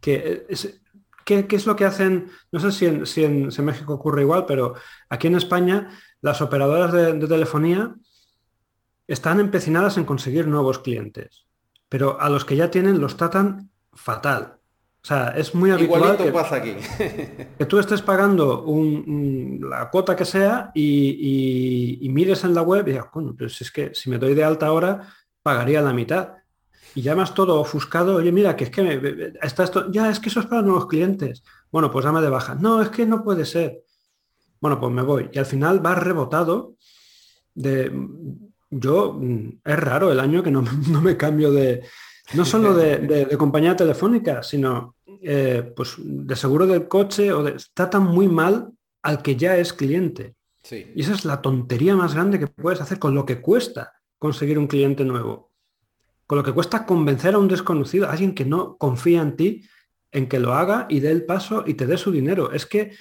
[0.00, 0.80] Que es,
[1.28, 2.30] ¿Qué, es lo que hacen?
[2.50, 2.72] No sé
[3.04, 4.76] si en, México ocurre igual, pero
[5.10, 5.90] aquí en España
[6.22, 7.94] las operadoras de, telefonía
[9.08, 11.46] están empecinadas en conseguir nuevos clientes,
[11.88, 14.58] pero a los que ya tienen los tratan fatal.
[15.02, 16.76] O sea, es muy habitual que, pasa aquí.
[17.58, 18.64] que, tú estés pagando
[19.60, 23.06] la cuota que sea y, mires en la web y digas,
[23.48, 25.08] si es que si me doy de alta ahora,
[25.42, 26.34] pagaría la mitad
[26.94, 30.40] y llamas todo ofuscado, oye, mira, que es que está esto, ya es que eso
[30.40, 31.42] es para nuevos clientes.
[31.70, 32.54] Bueno, pues dame de baja.
[32.56, 33.84] No, es que no puede ser.
[34.60, 35.30] Bueno, pues me voy.
[35.32, 36.74] Y al final va rebotado
[37.54, 37.92] de
[38.70, 39.20] yo
[39.64, 40.62] es raro el año que no,
[41.02, 41.82] me cambio de
[42.34, 48.04] no solo de, compañía telefónica, sino eh, pues de seguro del coche o de, tratan
[48.04, 48.70] muy mal
[49.02, 50.34] al que ya es cliente.
[50.70, 54.58] Y esa es la tontería más grande que puedes hacer con lo que cuesta conseguir
[54.58, 55.48] un cliente nuevo
[56.28, 59.64] con lo que cuesta convencer a un desconocido, a alguien que no confía en ti,
[60.12, 62.52] en que lo haga y dé el paso y te dé su dinero.
[62.52, 62.92] Es que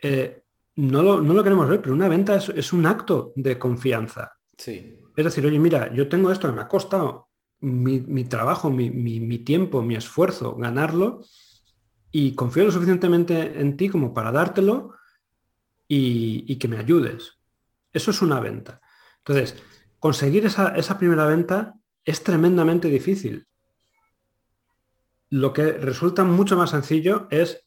[0.00, 0.42] eh,
[0.76, 4.32] no, lo, queremos ver, pero una venta es, un acto de confianza.
[4.68, 7.28] Es decir, oye, mira, yo tengo esto, me ha costado
[7.60, 11.22] mi, trabajo, mi, tiempo, mi esfuerzo, ganarlo,
[12.10, 14.94] y confío lo suficientemente en ti como para dártelo
[15.86, 17.38] y, que me ayudes.
[17.92, 18.80] Eso es una venta.
[19.18, 19.56] Entonces,
[19.98, 23.46] conseguir esa primera venta es tremendamente difícil.
[25.28, 27.64] Lo que resulta mucho más sencillo es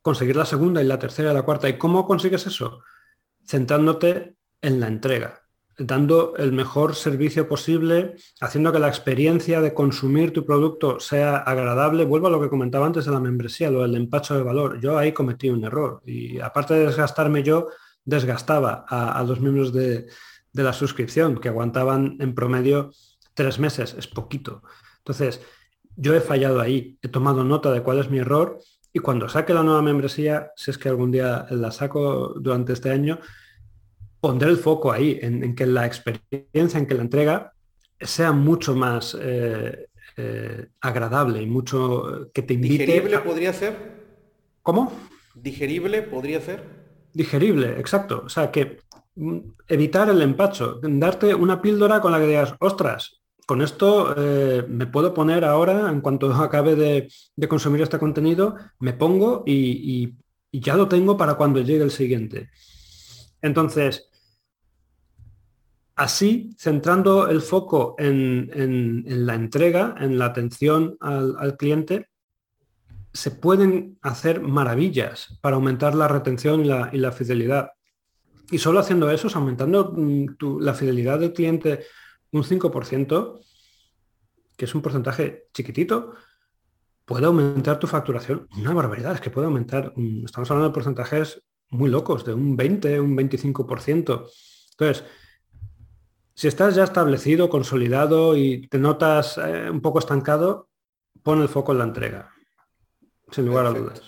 [0.00, 1.68] conseguir la segunda y la tercera y la cuarta.
[1.68, 2.82] ¿Y cómo consigues eso?
[3.46, 5.43] Centrándote en la entrega,
[5.78, 12.04] dando el mejor servicio posible, haciendo que la experiencia de consumir tu producto sea agradable.
[12.04, 14.80] Vuelvo a lo que comentaba antes de la membresía, lo del empacho de valor.
[14.80, 17.68] Yo ahí cometí un error y aparte de desgastarme yo,
[18.04, 20.06] desgastaba a, los miembros de,
[20.52, 22.90] de la suscripción que aguantaban en promedio
[23.32, 24.62] tres meses, es poquito.
[24.98, 25.40] Entonces,
[25.96, 28.58] yo he fallado ahí, he tomado nota de cuál es mi error
[28.92, 32.90] y cuando saque la nueva membresía, si es que algún día la saco durante este
[32.90, 33.18] año,
[34.24, 37.52] pondré el foco ahí, en, que la experiencia, en que la entrega
[38.00, 42.86] sea mucho más eh, eh, agradable y mucho que te invite.
[42.86, 43.76] ¿Digerible podría ser?
[44.62, 44.90] ¿Cómo?
[45.34, 46.64] ¿Digerible podría ser?
[47.12, 48.22] Digerible, exacto.
[48.24, 48.78] O sea, que
[49.14, 54.64] mm, evitar el empacho, darte una píldora con la que digas, ostras, con esto eh,
[54.66, 60.14] me puedo poner ahora, en cuanto acabe de, consumir este contenido, me pongo y,
[60.50, 62.48] ya lo tengo para cuando llegue el siguiente.
[63.42, 64.08] Entonces,
[65.96, 72.08] así, centrando el foco en, la entrega, en la atención al, cliente,
[73.12, 77.70] se pueden hacer maravillas para aumentar la retención y la, fidelidad.
[78.50, 81.84] Y solo haciendo eso, aumentando mm, la fidelidad del cliente
[82.32, 83.40] un 5%,
[84.56, 86.14] que es un porcentaje chiquitito,
[87.04, 88.48] puede aumentar tu facturación.
[88.58, 91.40] Una barbaridad, es que puede aumentar, mm, estamos hablando de porcentajes
[91.70, 94.28] muy locos, de un 20, un 25%.
[94.72, 95.04] Entonces,
[96.34, 100.68] si estás ya establecido, consolidado y te notas eh, un poco estancado,
[101.22, 102.30] pon el foco en la entrega,
[103.30, 104.02] sin lugar a dudas.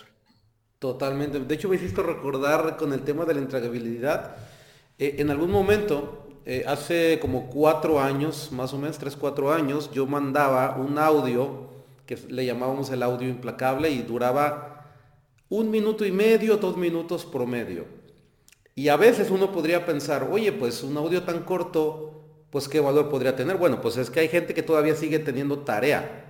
[0.79, 1.39] Totalmente.
[1.39, 4.35] De hecho, me hiciste recordar con el tema de la entregabilidad.
[4.99, 9.89] Eh, en algún momento eh, hace como cuatro años, más o menos tres, cuatro años,
[9.91, 11.67] yo mandaba un audio
[12.05, 14.85] que le llamábamos el audio implacable y duraba
[15.49, 17.85] un minuto y medio, dos minutos promedio.
[18.75, 22.16] Y a veces uno podría pensar, oye, pues un audio tan corto,
[22.57, 23.55] pues qué valor podría tener.
[23.55, 26.25] Bueno, pues es que hay gente que todavía sigue teniendo tarea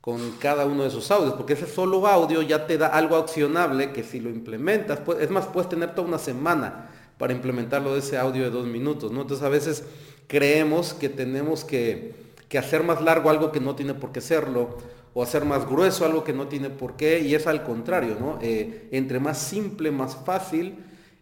[0.00, 3.90] con cada uno de esos audios, porque ese solo audio ya te da algo accionable
[3.90, 7.98] que si lo implementas, pues, es más, puedes tener toda una semana para implementarlo de
[7.98, 9.10] ese audio de dos minutos.
[9.10, 9.82] Entonces a veces
[10.28, 12.14] creemos que tenemos que,
[12.56, 14.78] hacer más largo algo que no tiene por qué serlo,
[15.14, 18.38] o hacer más grueso algo que no tiene por qué, y es al contrario, ¿no?
[18.40, 20.76] Eh, entre más simple, más fácil,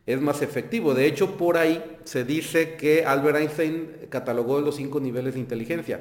[0.07, 0.95] es más efectivo.
[0.95, 6.01] De hecho, por ahí se dice que Albert Einstein catalogó los cinco niveles de inteligencia.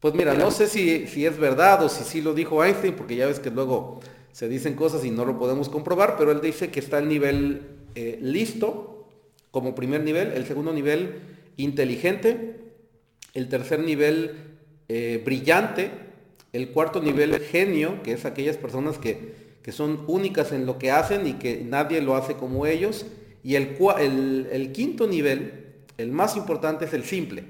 [0.00, 3.16] Pues mira, no sé si, si es verdad o si sí lo dijo Einstein, porque
[3.16, 4.00] ya ves que luego
[4.32, 7.62] se dicen cosas y no lo podemos comprobar, pero él dice que está el nivel
[7.94, 9.08] eh, listo
[9.50, 11.20] como primer nivel, el segundo nivel
[11.56, 12.56] inteligente,
[13.34, 14.34] el tercer nivel
[14.88, 15.90] eh, brillante,
[16.52, 20.90] el cuarto nivel genio, que es aquellas personas que, que, son únicas en lo que
[20.90, 23.06] hacen y que nadie lo hace como ellos,
[23.42, 27.44] y el, el, el quinto nivel, el más importante, es el simple.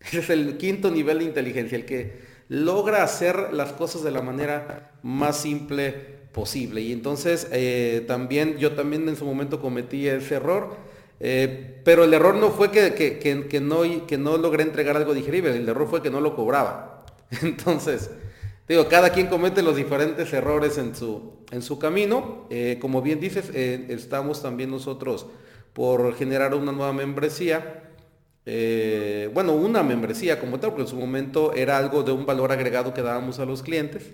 [0.00, 4.22] Ese es el quinto nivel de inteligencia, el que logra hacer las cosas de la
[4.22, 6.80] manera más simple posible.
[6.80, 10.76] Y entonces eh, también, yo también en su momento cometí ese error,
[11.20, 15.54] eh, pero el error no fue que, que, no, que no logré entregar algo digerible,
[15.54, 17.04] el error fue que no lo cobraba.
[17.42, 18.10] Entonces,
[18.74, 22.46] digo, cada quien comete los diferentes errores en su, en su camino.
[22.50, 25.26] Eh, como bien dices, estamos también nosotros
[25.72, 27.90] por generar una nueva membresía
[28.46, 32.52] eh, bueno, una membresía como tal, porque en su momento era algo de un valor
[32.52, 34.10] agregado que dábamos a los clientes.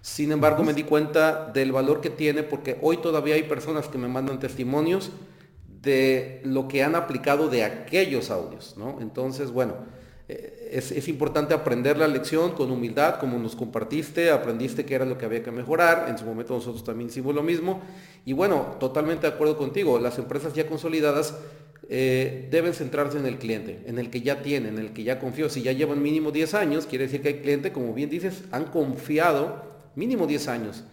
[0.00, 3.98] Sin embargo, me di cuenta del valor que tiene porque hoy todavía hay personas que
[3.98, 5.10] me mandan testimonios
[5.82, 8.98] de lo que han aplicado de aquellos audios, ¿no?
[9.00, 9.93] Entonces, bueno, eh,
[10.28, 15.18] es, es, importante aprender la lección con humildad, como nos compartiste, aprendiste que era lo
[15.18, 17.82] que había que mejorar, en su momento nosotros también hicimos lo mismo,
[18.24, 21.34] y bueno, totalmente de acuerdo contigo, las empresas ya consolidadas
[21.90, 25.18] eh, deben centrarse en el cliente, en el que ya tienen, en el que ya
[25.20, 25.50] confió.
[25.50, 28.64] Si ya llevan mínimo 10 años, quiere decir que hay clientes, como bien dices, han
[28.64, 29.62] confiado
[29.94, 30.84] mínimo 10 años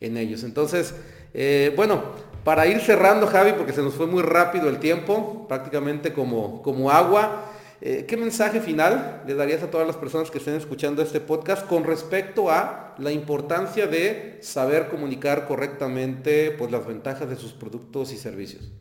[0.00, 0.44] en ellos.
[0.44, 0.94] Entonces,
[1.32, 2.02] eh, bueno,
[2.44, 6.90] para ir cerrando, Javi, porque se nos fue muy rápido el tiempo, prácticamente como, como
[6.90, 7.50] agua,
[7.86, 11.66] eh, ¿qué mensaje final le darías a todas las personas que estén escuchando este podcast
[11.66, 18.10] con respecto a la importancia de saber comunicar correctamente pues, las ventajas de sus productos
[18.14, 18.72] y servicios?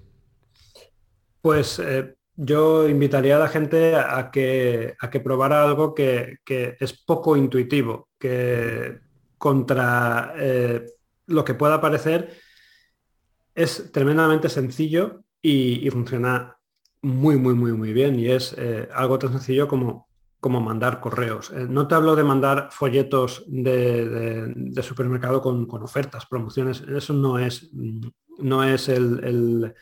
[1.41, 6.93] Pues eh, yo invitaría a la gente a que, a que probara algo que, es
[6.93, 8.99] poco intuitivo, que
[9.37, 10.85] contra eh,
[11.27, 12.37] lo que pueda parecer
[13.53, 16.57] es tremendamente sencillo y, funciona
[17.03, 18.19] muy, muy, muy, muy bien.
[18.19, 20.07] Y es eh, algo tan sencillo como,
[20.39, 21.51] como mandar correos.
[21.51, 26.81] no te hablo de mandar folletos de, supermercado con, ofertas, promociones.
[26.81, 27.69] Eso no es,
[28.39, 29.73] no es el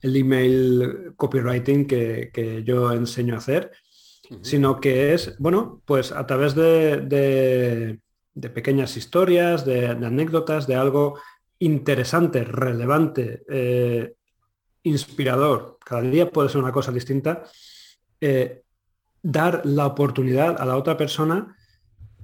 [0.00, 3.70] el email copywriting que, yo enseño a hacer,
[4.42, 7.98] sino que es, bueno, pues a través de,
[8.54, 11.18] pequeñas historias, de, anécdotas, de algo
[11.58, 14.14] interesante, relevante, eh,
[14.82, 17.44] inspirador, cada día puede ser una cosa distinta,
[18.20, 18.62] eh,
[19.22, 21.56] dar la oportunidad a la otra persona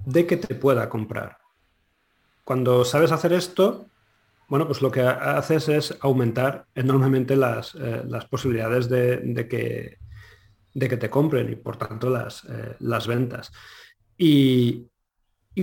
[0.05, 1.39] de que te pueda comprar.
[2.45, 3.87] Cuando sabes hacer esto,
[4.49, 9.99] bueno, pues lo que haces es aumentar enormemente las, eh, posibilidades de, que,
[10.73, 13.51] de, que, te compren y por tanto las, eh, las ventas.
[14.17, 14.87] Y,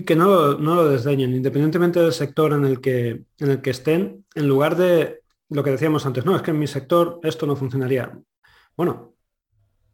[0.06, 4.26] que no, no, lo desdeñen, independientemente del sector en el, que, en el que estén,
[4.36, 5.23] en lugar de
[5.54, 8.12] lo que decíamos antes, no, es que en mi sector esto no funcionaría.
[8.76, 9.16] Bueno,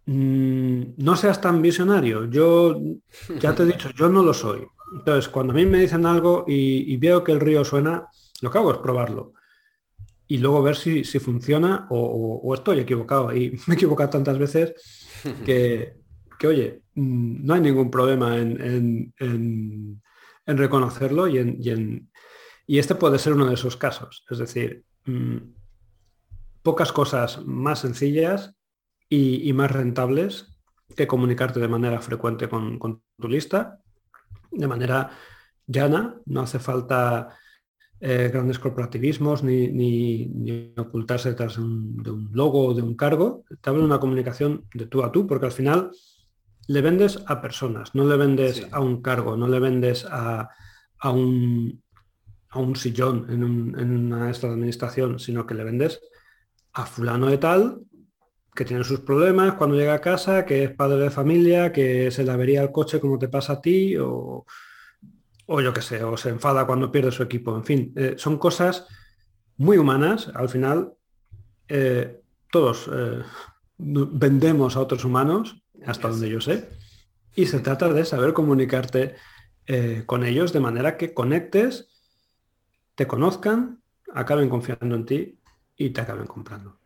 [0.05, 2.25] mm, no seas tan visionario.
[2.25, 2.79] Yo
[3.39, 4.65] ya te he dicho, yo no lo soy.
[4.95, 8.07] Entonces, cuando a mí me dicen algo y veo que el río suena,
[8.41, 9.33] lo que hago es probarlo
[10.31, 13.35] y luego ver si, funciona o, estoy equivocado.
[13.35, 14.73] Y me he equivocado tantas veces
[15.43, 15.95] que,
[16.47, 19.13] oye, mm, no hay ningún problema en,
[20.45, 22.09] reconocerlo y, en,
[22.67, 24.23] y, este puede ser uno de esos casos.
[24.29, 25.37] Es decir, mm,
[26.61, 28.55] pocas cosas más sencillas
[29.09, 30.59] y, más rentables
[30.95, 33.79] que comunicarte de manera frecuente con, con tu lista,
[34.51, 35.09] de manera
[35.67, 37.37] llana, no hace falta
[38.01, 43.43] eh, grandes corporativismos ni, ocultarse detrás de un, logo o de un cargo.
[43.49, 45.91] De una comunicación de tú a tú, porque al final
[46.67, 50.49] le vendes a personas, no le vendes a un cargo, no le vendes a,
[51.03, 51.83] un,
[52.49, 56.01] a un sillón en, una esta administración, sino que le vendes
[56.73, 57.81] a fulano de tal
[58.55, 62.23] que tiene sus problemas cuando llega a casa, que es padre de familia, que se
[62.23, 64.45] le avería el coche como te pasa a ti, o,
[65.45, 67.55] o yo qué sé, o se enfada cuando pierde su equipo.
[67.55, 68.85] En fin, eh, son cosas
[69.57, 70.29] muy humanas.
[70.35, 70.93] Al final,
[71.67, 72.21] eh,
[72.51, 73.21] todos eh,
[73.77, 76.69] vendemos a otros humanos, hasta donde yo sé,
[77.35, 79.15] y se trata de saber comunicarte
[80.07, 81.87] con ellos de manera que conectes,
[82.99, 83.81] te conozcan,
[84.13, 85.39] acaben confiando en ti
[85.77, 86.77] y te acaben comprando.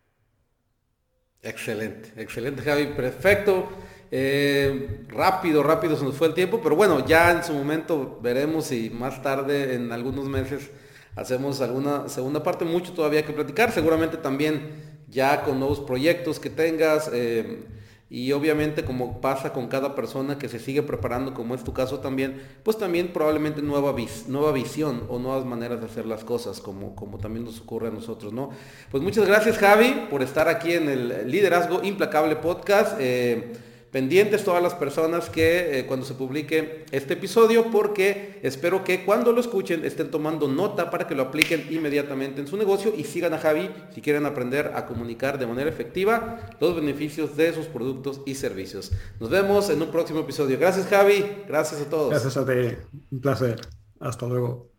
[1.42, 3.68] Excelente, excelente Javi, perfecto.
[4.12, 8.66] Eh, rápido, rápido se nos fue el tiempo, pero bueno, ya en su momento veremos
[8.66, 10.70] si más tarde, en algunos meses,
[11.16, 12.64] hacemos alguna segunda parte.
[12.64, 17.10] Mucho todavía que platicar, seguramente también ya con nuevos proyectos que tengas.
[17.12, 17.66] Eh,
[18.14, 21.98] y obviamente como pasa con cada persona que se sigue preparando, como es tu caso
[21.98, 27.18] también, pues también probablemente nueva, visión o nuevas maneras de hacer las cosas, como, como
[27.18, 28.52] también nos ocurre a nosotros, ¿no?
[28.92, 32.98] Pues muchas gracias Javi por estar aquí en el Liderazgo Implacable Podcast.
[33.00, 33.54] Eh,
[33.94, 39.32] pendientes todas las personas que eh, cuando se publique este episodio porque espero que cuando
[39.32, 43.36] lo escuchen estén tomando nota para que lo apliquen inmediatamente en su negocio y sigan
[43.36, 48.22] a Javi si quieren aprender a comunicar de manera efectiva los beneficios de sus productos
[48.26, 48.92] y servicios.
[49.20, 50.58] Nos vemos en un próximo episodio.
[50.60, 52.10] Gracias Javi, gracias a todos.
[52.10, 52.76] Gracias a ti,
[53.12, 53.62] un placer.
[54.00, 54.73] Hasta luego.